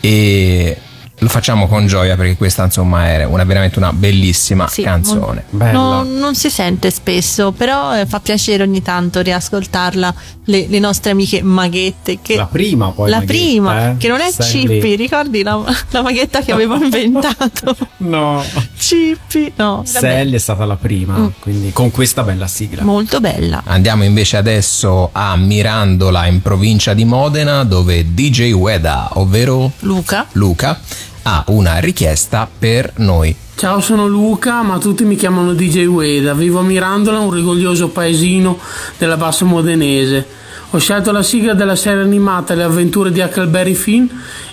[0.00, 0.76] e
[1.20, 5.44] lo facciamo con gioia perché questa insomma è una, veramente una bellissima Sì, canzone.
[5.50, 10.14] No, non si sente spesso, però eh, fa piacere ogni tanto riascoltarla.
[10.44, 12.20] Le, le nostre amiche maghette.
[12.22, 13.10] Che La prima poi.
[13.10, 13.96] la Maghetta, prima, eh?
[13.96, 14.50] che non è Sally.
[14.66, 15.60] Chippy, ricordi la,
[15.90, 17.76] la maghetta che avevo inventato?
[17.98, 18.42] No.
[18.78, 19.82] Chippy, no.
[19.84, 21.26] Sally è stata la prima, Mm.
[21.40, 22.82] quindi con questa bella sigla.
[22.84, 23.62] Molto bella.
[23.66, 30.80] Andiamo invece adesso a Mirandola in provincia di Modena dove DJ Ueda, ovvero Luca, Luca,
[31.22, 33.34] ha una richiesta per noi.
[33.56, 36.32] Ciao, sono Luca, ma tutti mi chiamano DJ Ueda.
[36.32, 38.58] Vivo a Mirandola, un rigoglioso paesino
[38.96, 40.26] della bassa modenese.
[40.70, 44.06] Ho scelto la sigla della serie animata Le avventure di Huckleberry Finn,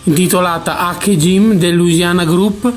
[0.03, 2.71] intitolata Huck e Jim del Louisiana Group,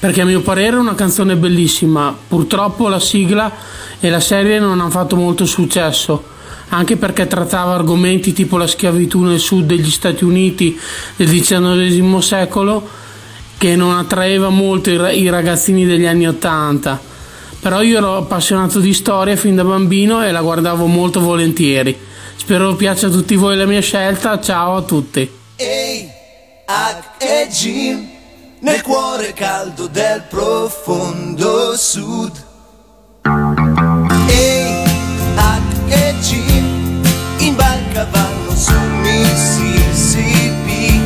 [0.00, 2.16] perché a mio parere è una canzone bellissima.
[2.26, 3.52] Purtroppo la sigla
[4.00, 6.24] e la serie non hanno fatto molto successo,
[6.70, 10.76] anche perché trattava argomenti tipo la schiavitù nel sud degli Stati Uniti
[11.16, 12.88] del XIX secolo,
[13.58, 16.98] che non attraeva molto i ra- i ragazzini degli anni Ottanta.
[17.60, 21.94] Però io ero appassionato di storia fin da bambino e la guardavo molto volentieri.
[22.36, 24.40] Spero piaccia a tutti voi la mia scelta.
[24.40, 25.30] Ciao a tutti.
[26.64, 28.09] Hack e Jim
[28.60, 32.44] nel cuore caldo del profondo sud.
[34.28, 34.84] E
[36.20, 37.02] Jim
[37.38, 41.00] in barca vanno su Mississippi.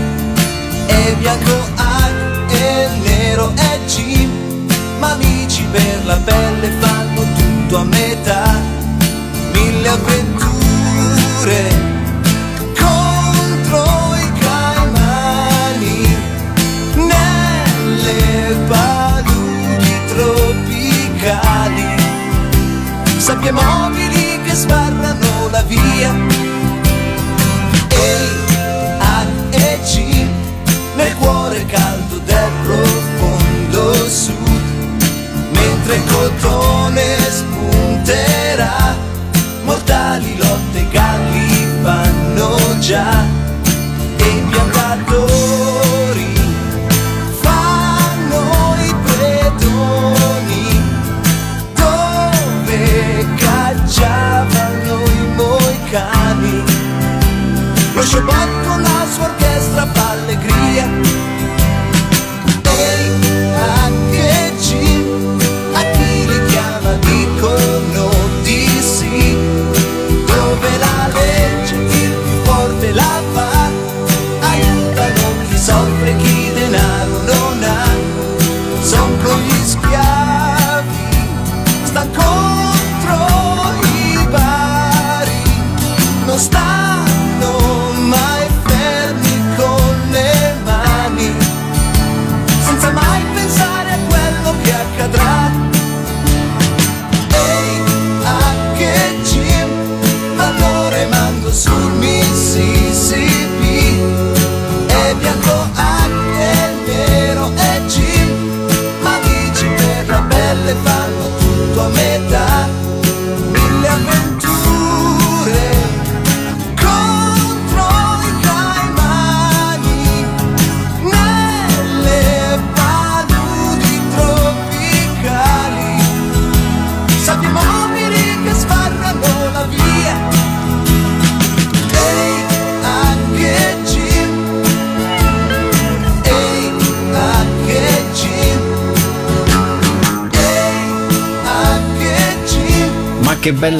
[0.86, 4.66] E bianco Hack e nero è Jim,
[4.98, 8.60] ma amici per la pelle fanno tutto a metà.
[9.52, 11.83] Mille avventure
[23.24, 26.14] sabbie mobili che sbarrano la via.
[27.88, 28.28] Ehi,
[28.98, 30.28] Hack e Jim
[30.96, 35.06] nel cuore caldo del profondo sud
[35.52, 38.94] mentre il cotone spunterà
[39.64, 43.24] mortali lotte galli fanno già.
[44.18, 44.44] E i
[58.14, 60.03] lo sciobot con la sua orchestra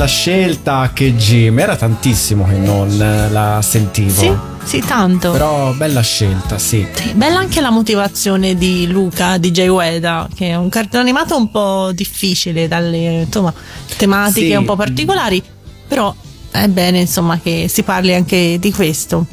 [0.04, 1.58] Bella scelta che Jim.
[1.58, 2.94] Era tantissimo che non
[3.32, 4.10] la sentivo.
[4.10, 5.30] Sì, sì, tanto.
[5.30, 6.86] Però bella scelta, sì.
[7.14, 11.50] Bella anche la motivazione di Luca, di Jay Ueda, che è un cartone animato un
[11.50, 13.50] po' difficile dalle insomma,
[13.96, 14.54] tematiche Sì.
[14.54, 15.42] un po' particolari,
[15.88, 16.14] però
[16.50, 19.24] è bene insomma che si parli anche di questo.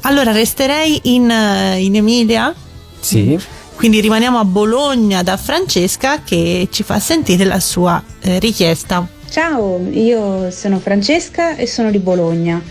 [0.00, 2.52] Allora resterei in, eh, in Emilia,
[2.98, 3.38] Sì.
[3.76, 9.06] quindi rimaniamo a Bologna da Francesca che ci fa sentire la sua eh, richiesta.
[9.28, 12.62] Ciao, io sono Francesca e sono di Bologna.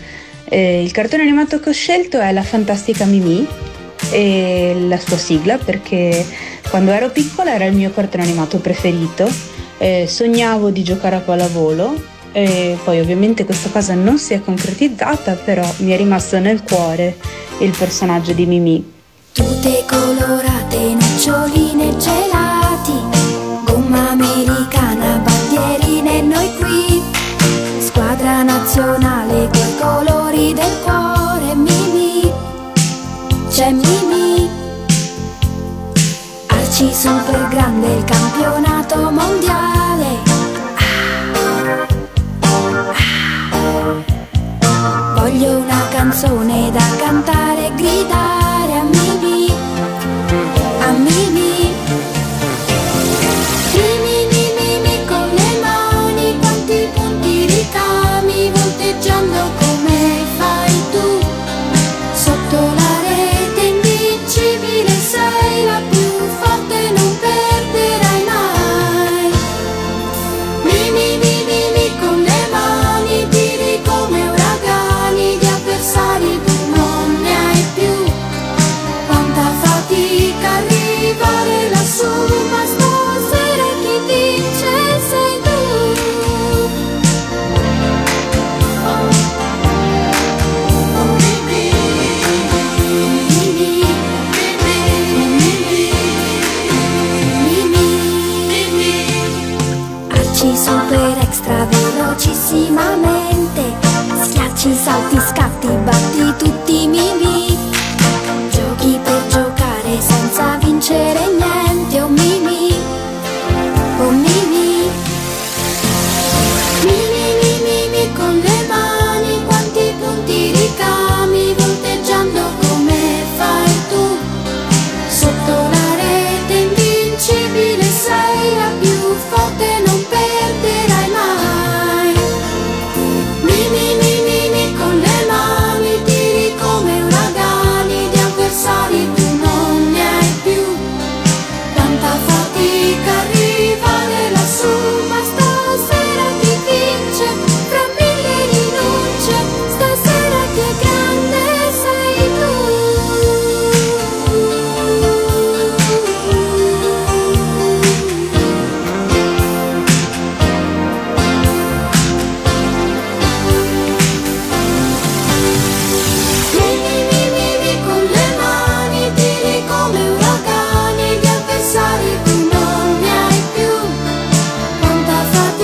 [0.48, 3.46] Eh, il cartone animato che ho scelto è La Fantastica Mimì
[4.10, 6.24] e la sua sigla perché
[6.68, 9.28] quando ero piccola era il mio cartone animato preferito.
[9.78, 11.94] Eh, sognavo di giocare a pallavolo
[12.32, 17.16] e poi ovviamente questa cosa non si è concretizzata, però mi è rimasto nel cuore
[17.60, 18.92] il personaggio di Mimì.
[19.32, 22.55] Tutte colorate, noccioline, gelati,
[28.76, 32.30] nazionale coi colori del cuore, Mimi.
[33.48, 34.50] C'è Mimi.
[36.48, 40.24] Arci super grande, il campionato mondiale.
[45.14, 46.45] Voglio una canzone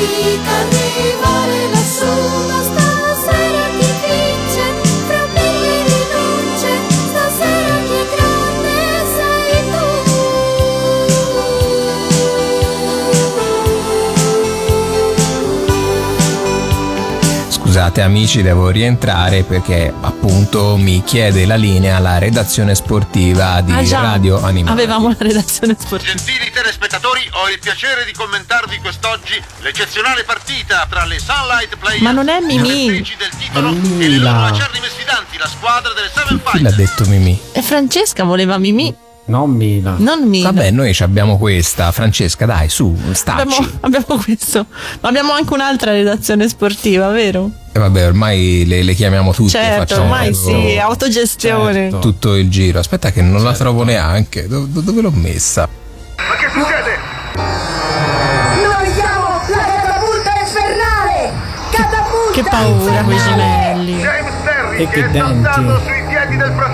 [0.04, 1.31] 風は
[17.92, 24.00] Scusate amici, devo rientrare perché appunto mi chiede la linea la redazione sportiva di Ah.
[24.00, 24.80] Radio Animale.
[24.80, 26.14] Avevamo la redazione sportiva.
[26.14, 32.12] Gentili telespettatori, ho il piacere di commentarvi quest'oggi l'eccezionale partita tra le Sunlight Players Ma
[32.12, 32.86] non è Mimì.
[33.18, 33.68] del titolo
[33.98, 37.38] e le loro acerrime sfidanti, la squadra delle Seven Chi l'ha detto Mimì?
[37.52, 38.94] E Francesca voleva Mimì.
[39.24, 39.96] Non Mila.
[39.98, 40.50] Non Mila.
[40.50, 41.92] Vabbè, noi ci abbiamo questa.
[41.92, 43.40] Francesca, dai, su, stacci.
[43.42, 44.66] Abbiamo, abbiamo questo.
[45.00, 47.50] Ma abbiamo anche un'altra redazione sportiva, vero?
[47.74, 49.50] E vabbè, ormai le, le chiamiamo tutte.
[49.52, 51.98] certo, facciamo ormai proprio sì, autogestione.
[52.00, 52.78] Tutto il giro.
[52.78, 54.46] Aspetta, che non la trovo neanche.
[54.46, 55.66] Do- do- dove l'ho messa?
[56.16, 56.98] Ma che succede?
[57.34, 61.32] Noi siamo la catapulta infernale!
[61.70, 63.94] Catapulta Che paura quei gemelli.
[64.00, 66.71] James Terry E che, che è saltato sui piedi del fratello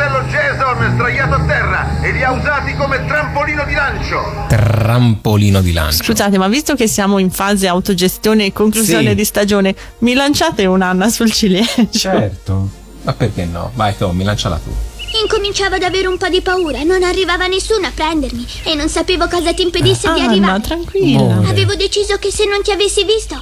[0.98, 4.46] sdraiato a terra e li ha usati come trampolino di lancio.
[4.48, 6.02] Trampolino di lancio.
[6.02, 9.14] Scusate, ma visto che siamo in fase autogestione e conclusione Sì.
[9.14, 11.86] di stagione, mi lanciate un'anna sul ciliegio?
[11.92, 12.68] Certo.
[13.02, 13.70] Ma perché no?
[13.74, 14.74] Vai Tommy, lanciala tu.
[15.22, 19.28] Incominciavo ad avere un po' di paura, non arrivava nessuno a prendermi e non sapevo
[19.28, 20.60] cosa ti impedisse di Anna, arrivare.
[20.62, 21.20] tranquilla.
[21.20, 21.48] Amore.
[21.48, 23.40] Avevo deciso che se non ti avessi visto,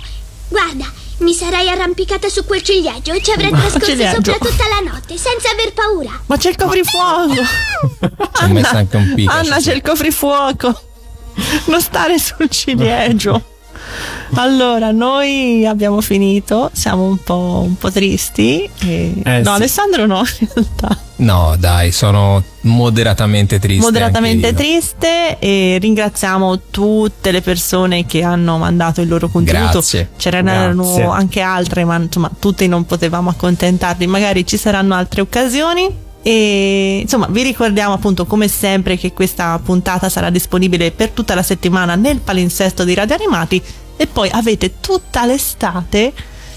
[0.49, 0.85] guarda,
[1.19, 4.33] mi sarei arrampicata su quel ciliegio e ci avrei Ma trascorso ciliegio?
[4.33, 6.21] sopra tutta la notte senza aver paura.
[6.27, 7.35] Ma c'è il coprifuoco!
[7.35, 9.33] Ci ho messo anche un picco.
[9.33, 10.81] Anna, c'è il coprifuoco!
[11.67, 13.43] Non stare sul ciliegio!
[14.35, 18.69] Allora, noi abbiamo finito, siamo un po', un po' tristi.
[18.81, 19.49] e- Eh, no, sì.
[19.49, 20.99] Alessandro no, in realtà.
[21.19, 23.83] No, dai, sono moderatamente triste.
[23.85, 29.71] Moderatamente triste e ringraziamo tutte le persone che hanno mandato il loro contributo.
[29.73, 30.11] Grazie.
[30.17, 34.07] C'erano anche altre, ma insomma, tutte non potevamo accontentarli.
[34.07, 36.05] Magari ci saranno altre occasioni.
[36.23, 41.43] E insomma, vi ricordiamo appunto come sempre che questa puntata sarà disponibile per tutta la
[41.43, 43.63] settimana nel palinsesto di Radio Animati
[43.97, 46.13] e poi avete tutta l'estate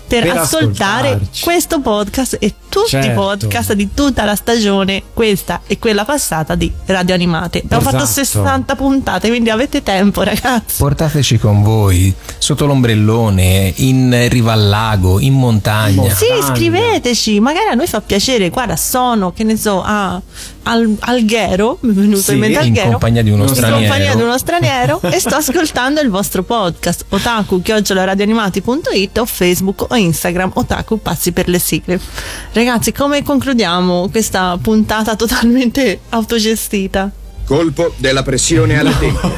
[0.07, 1.43] per, Per ascoltare ascoltarci.
[1.43, 3.19] questo podcast e tutti i Certo.
[3.19, 7.61] podcast di tutta la stagione, questa e quella passata di Radio Animate.
[7.63, 8.23] Abbiamo fatto Esatto.
[8.25, 10.75] 60 puntate, quindi avete tempo, ragazzi.
[10.77, 16.13] Portateci con voi sotto l'ombrellone, in riva al lago, in montagna.
[16.13, 18.49] Sì, scriveteci, magari a noi fa piacere.
[18.49, 20.21] Guarda, sono, che ne so, a
[20.63, 22.89] Al- Alghero, mi è venuto Sì, in mente in Alghero.
[22.91, 23.79] compagnia di uno in straniero.
[23.89, 29.95] compagnia di uno straniero e sto ascoltando il vostro podcast otaku radioanimati.it o Facebook o
[29.95, 31.99] Instagram otaku pazzi per le sigle.
[32.59, 37.09] Ragazzi, come concludiamo questa puntata totalmente autogestita?
[37.45, 39.31] Colpo della pressione alle tempie.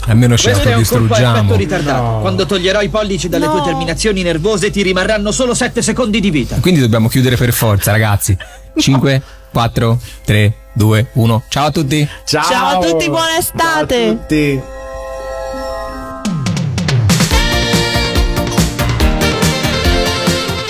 [0.08, 1.54] Almeno ci a autodistruggiamo.
[1.54, 2.20] ritardato.
[2.20, 6.56] Quando toglierò i pollici dalle tue terminazioni nervose ti rimarranno solo 7 secondi di vita.
[6.60, 8.34] Quindi dobbiamo chiudere per forza, ragazzi.
[8.74, 11.42] 5, 4, 3, 2, 1.
[11.48, 12.08] Ciao a tutti.
[12.24, 14.77] Ciao, a tutti, buona estate!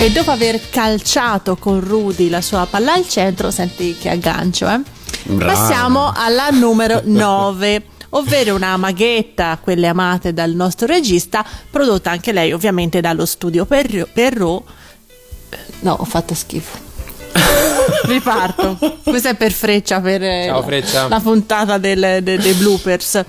[0.00, 4.80] E dopo aver calciato con Rudy la sua palla al centro, senti che aggancio, eh?
[5.36, 12.52] Passiamo alla numero 9, ovvero una maghetta, quelle amate dal nostro regista, prodotta anche lei
[12.52, 14.06] ovviamente dallo studio Perro.
[14.12, 14.64] Perro.
[15.80, 16.78] No, ho fatto schifo.
[18.06, 18.78] Riparto.
[19.02, 21.08] Questo è per Freccia per eh, Ciao, la- Freccia.
[21.08, 23.24] la puntata del- de- dei bloopers.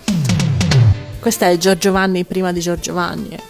[1.20, 3.30] Questa è Giorgiovanni prima di Giorgiovanni.
[3.30, 3.44] eh.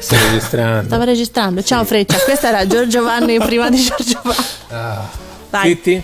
[0.00, 0.86] Stai registrando.
[0.86, 1.62] Stava registrando.
[1.62, 4.38] Ciao Freccia, questa era Giorgio Vanni prima di Giorgio Vanni.
[4.70, 5.08] Ah.
[5.50, 5.68] Vai.
[5.68, 6.02] Zitti?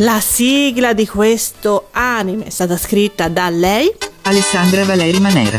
[0.00, 3.90] La sigla di questo anime è stata scritta da lei,
[4.22, 5.58] Alessandra Valeri Manera.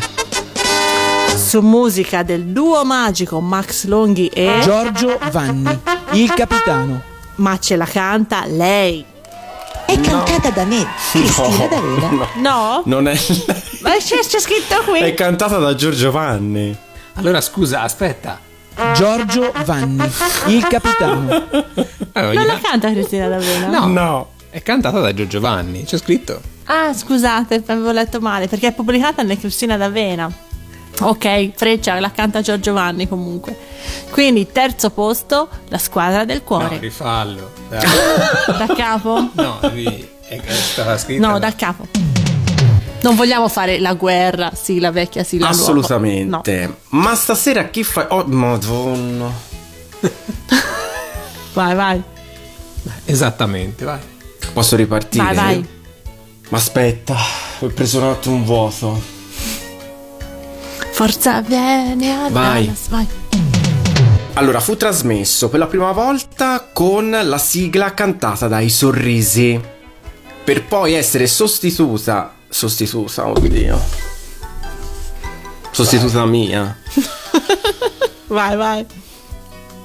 [1.36, 5.80] su musica del duo magico Max Longhi e Giorgio Vanni,
[6.12, 7.01] il capitano.
[7.36, 9.03] ma ce la canta lei.
[9.88, 12.28] È cantata da me, Cristina D'Avena.
[12.36, 12.82] No?
[12.86, 13.18] Non è.
[13.82, 14.99] Ma c'è, c'è scritto qui.
[14.99, 16.78] È cantata da Giorgio Vanni.
[17.18, 18.39] Allora scusa, aspetta.
[18.95, 20.03] Giorgio Vanni,
[20.47, 21.30] il capitano.
[22.13, 23.68] Allora, Non gli la canta Cristina D'Avena?
[23.68, 23.88] No.
[23.88, 24.32] No.
[24.49, 26.39] È cantata da Giorgio Vanni, c'è scritto.
[26.65, 30.32] Ah, scusate, avevo letto male, perché è pubblicata nelle Cristina d'Avena.
[30.99, 33.55] Ok, Freccia la canta Giorgio Vanni comunque.
[34.09, 36.78] Quindi, terzo posto, la squadra del No, cuore.
[36.80, 37.51] rifallo.
[37.70, 37.82] Dai.
[38.57, 39.30] da capo?
[39.34, 41.28] No, lì è stata scritta.
[41.28, 41.88] No, da capo.
[43.02, 45.62] Non vogliamo fare la guerra, sì, la vecchia, sì, la nuova.
[45.62, 46.78] Assolutamente.
[46.89, 48.08] Ma stasera chi fa.
[48.10, 49.26] Oh, madonna.
[49.26, 49.34] No.
[51.54, 52.04] Vai, vai.
[53.06, 54.00] Esattamente, vai.
[54.54, 55.24] Posso ripartire?
[55.24, 55.68] Vai, vai.
[56.50, 57.16] Ma aspetta,
[57.60, 59.02] ho preso un attimo un vuoto.
[60.91, 62.66] Forza viene a Vai.
[62.66, 63.08] Dallas, vai.
[64.34, 69.60] Allora, fu trasmesso per la prima volta con la sigla cantata dai Sorrisi,
[70.43, 72.36] per poi essere sostituta.
[72.50, 73.80] Sostituta, oddio.
[75.72, 76.76] Sostituta mia.
[78.28, 78.86] Vai, vai.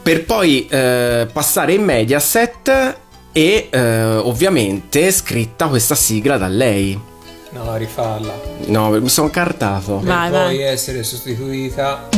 [0.02, 2.96] Per poi eh, passare in Mediaset
[3.30, 7.00] e eh, ovviamente scritta questa sigla da lei.
[7.50, 8.34] No, rifalla.
[8.66, 10.00] No, mi sono cartato.
[10.00, 10.56] Vai, per vai.
[10.56, 12.08] poi essere sostituita.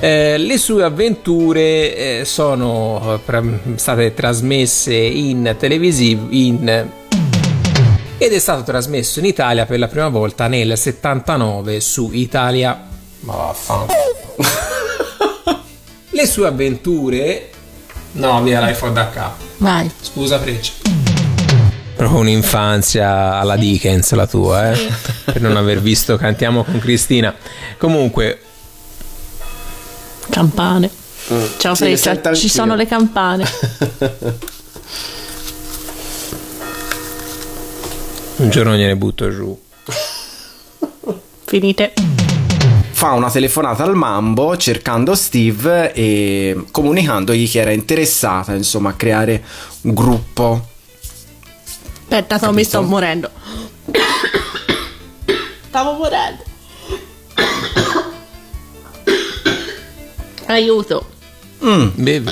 [0.00, 3.42] Eh, le sue avventure eh, sono eh,
[3.76, 6.90] state trasmesse in televisivo in
[8.24, 12.82] ed è stato trasmesso in Italia per la prima volta nel 79 su Italia.
[13.20, 13.98] Ma vaffanculo.
[16.08, 17.50] le sue avventure.
[18.12, 19.44] No, via l'iPhone da capo.
[19.58, 19.90] Vai.
[20.00, 20.72] Scusa, Freccia.
[21.94, 24.88] Proprio un'infanzia alla Dickens la tua, eh?
[25.24, 27.34] per non aver visto Cantiamo con Cristina.
[27.76, 28.40] Comunque,
[30.30, 30.90] Campane.
[31.58, 33.44] Ciao Sì, le Freccia, ci sono le campane.
[38.36, 39.58] un giorno gliene butto giù.
[41.44, 41.92] Finite.
[42.92, 49.44] Fa una telefonata al Mambo cercando Steve e comunicandogli che era interessata, insomma, a creare
[49.82, 50.68] un gruppo.
[52.02, 53.30] Aspetta, Tommy, sto morendo.
[55.68, 56.42] Stavo morendo.
[60.46, 61.10] Aiuto.
[61.64, 61.88] Mm.
[61.94, 62.30] Bevi.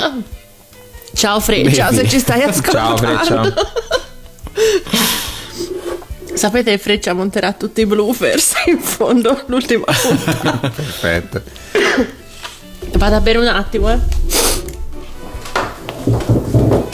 [1.14, 2.02] Ciao Freccia, Bevi.
[2.02, 3.02] se ci stai ascoltando.
[3.02, 3.54] Ciao, Freccia.
[6.34, 10.68] Sapete che Freccia monterà tutti i bloopers in fondo l'ultima puntata.
[10.70, 11.42] Perfetto.
[12.96, 13.98] Vado a bere un attimo, eh.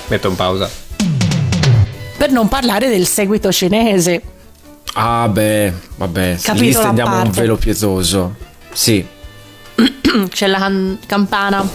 [0.09, 0.70] Metto in pausa.
[2.16, 4.22] Per non parlare del seguito cinese.
[4.95, 8.34] Ah, beh, vabbè, lì Capitolo a stendiamo un velo pietoso.
[8.72, 9.07] Sì.
[10.28, 11.68] C'è la can- campana.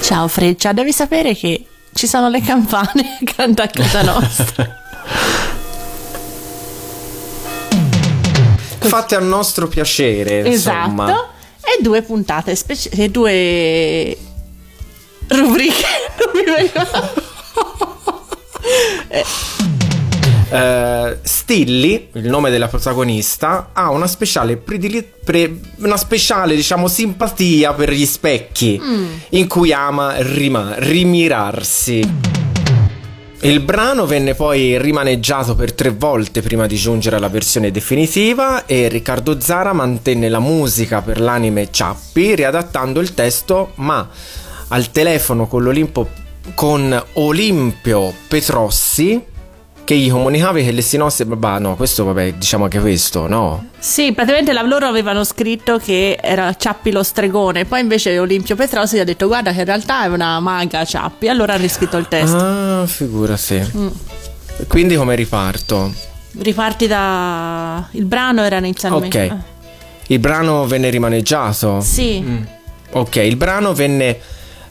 [0.00, 4.76] Ciao Freccia, devi sapere che ci sono le campane accanto a casa nostra.
[8.88, 11.04] Fatte a nostro piacere, insomma.
[11.06, 11.28] esatto.
[11.60, 12.56] E due puntate
[12.90, 14.16] e due
[15.28, 15.84] rubriche.
[16.18, 17.26] Non mi vengono.
[20.50, 27.72] Eh, Stilly, il nome della protagonista, ha una speciale predili- pre- una speciale, diciamo, simpatia
[27.74, 28.80] per gli specchi,
[29.30, 32.37] in cui ama rima- rimirarsi.
[33.40, 38.88] Il brano venne poi rimaneggiato per tre volte prima di giungere alla versione definitiva e
[38.88, 44.08] Riccardo Zara mantenne la musica per l'anime Ciappi riadattando il testo ma
[44.68, 45.62] al telefono con
[46.54, 49.22] con Olimpio Petrossi
[49.88, 53.68] che gli comunicava che le sinossi bah no questo vabbè diciamo anche questo no?
[53.78, 58.96] Sì, praticamente la- loro avevano scritto che era Ciappi lo stregone, poi invece Olimpio Petrosi
[58.96, 62.06] gli ha detto guarda che in realtà è una maga Ciappi, allora ha riscritto il
[62.06, 62.36] testo.
[62.36, 63.66] ah figurati.
[63.78, 63.86] Mm.
[64.68, 65.90] quindi come riparto?
[66.38, 67.88] Riparti da...
[67.92, 69.30] il brano era inizialmente...
[69.30, 69.36] ok.
[70.08, 71.80] Il brano venne rimaneggiato?
[71.80, 72.22] Sì,
[72.90, 74.20] Ok, il brano venne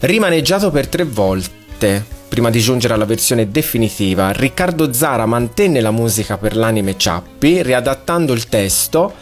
[0.01, 4.31] rimaneggiato per tre volte prima di giungere alla versione definitiva.
[4.31, 9.13] Riccardo Zara mantenne la musica per l'anime Ciappi, riadattando il testo,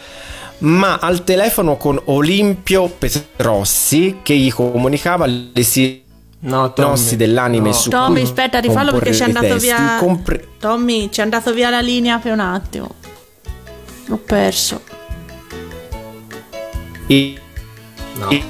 [0.58, 7.74] ma al telefono con Olimpio Petrossi che gli comunicava le sinossi dell'anime no.
[7.74, 9.96] su Tommy aspetta rifallo perché c'è andato testi, via...
[9.98, 12.94] compre- Tommy, c'è andato via la linea per un attimo.
[14.06, 14.82] L'ho perso.
[17.08, 17.40] Il,
[18.18, 18.30] No.
[18.30, 18.42] il,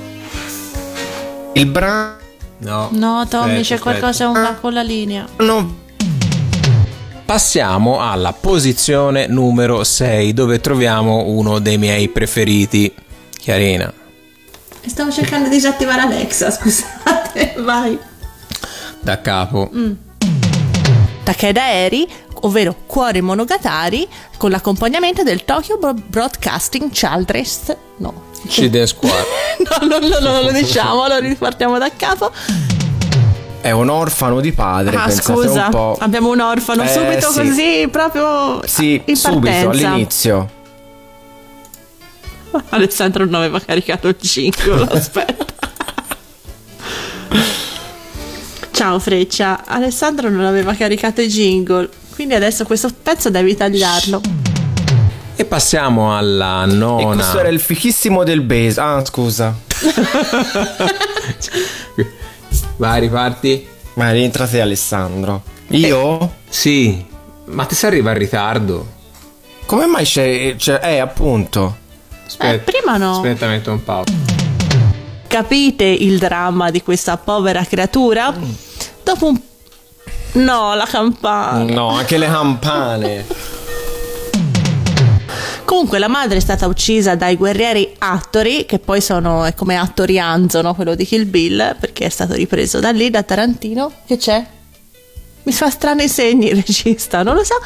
[1.54, 2.25] il brano
[2.58, 2.88] No.
[2.92, 3.80] No, Tommy, Aspetta, c'è aspetta.
[3.80, 5.26] qualcosa un- con la linea.
[7.24, 12.92] Passiamo alla posizione numero 6 dove troviamo uno dei miei preferiti.
[13.36, 13.92] Chiarina.
[14.86, 17.54] Stavo cercando di disattivare Alexa, scusate.
[17.58, 17.98] Vai.
[19.00, 19.68] Da capo.
[19.74, 19.92] Mm.
[21.24, 22.08] Takeda Eri,
[22.42, 27.76] ovvero Cuori Monogatari, con l'accompagnamento del Tokyo Bro- Broadcasting Childress.
[27.98, 28.25] No.
[28.46, 29.24] Children Squad.
[29.82, 32.30] no, no, no, no, lo diciamo, allora ripartiamo da capo.
[33.60, 34.96] è un orfano di padre.
[34.96, 35.96] Ah, scusa, un po'.
[36.00, 37.40] abbiamo un orfano Eh, subito sì.
[37.40, 40.50] così, proprio Sì, subito, all'inizio.
[42.70, 45.44] Alessandro non aveva caricato il jingle, aspetta.
[48.70, 54.20] Ciao Freccia, Alessandro non aveva caricato i jingle, quindi adesso questo pezzo devi tagliarlo.
[55.38, 57.14] E passiamo alla E nona.
[57.14, 58.80] questo era il fichissimo del base.
[58.80, 59.54] Ah, scusa.
[62.76, 63.68] Vai, riparti.
[63.94, 65.42] Ma rientra te, Alessandro.
[65.68, 66.34] Io?
[66.48, 67.04] Sì,
[67.46, 68.94] ma ti si arriva in ritardo.
[69.66, 70.54] Come mai c'è.
[70.56, 71.76] c'è eh, appunto.
[72.26, 73.16] Aspetta, Eh, prima no.
[73.16, 74.12] Aspetta, metto un pausa.
[75.26, 78.34] Capite il dramma di questa povera creatura?
[79.02, 79.40] Dopo un...
[80.32, 81.64] No, la campana.
[81.72, 83.26] No, anche le campane.
[85.66, 90.16] Comunque la madre è stata uccisa dai guerrieri Attori, che poi sono è come Attori
[90.18, 90.74] Anzo, no?
[90.74, 93.90] quello di Kill Bill, perché è stato ripreso da lì, da Tarantino.
[94.06, 94.46] Che c'è?
[95.42, 97.56] Mi fa strani segni il regista, non lo so.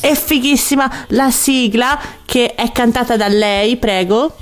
[0.00, 4.36] È fighissima la sigla che è cantata da lei, prego.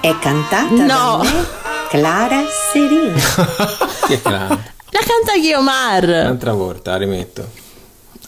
[0.00, 0.84] È cantata No.
[0.86, 1.46] da me,
[1.90, 2.42] Clara
[2.72, 3.12] Serina.
[4.06, 4.48] Che clara.
[4.48, 6.04] La canta Guiomar.
[6.04, 7.48] Un'altra volta, rimetto.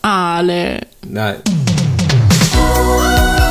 [0.01, 0.89] Ale.
[1.01, 1.66] Dai.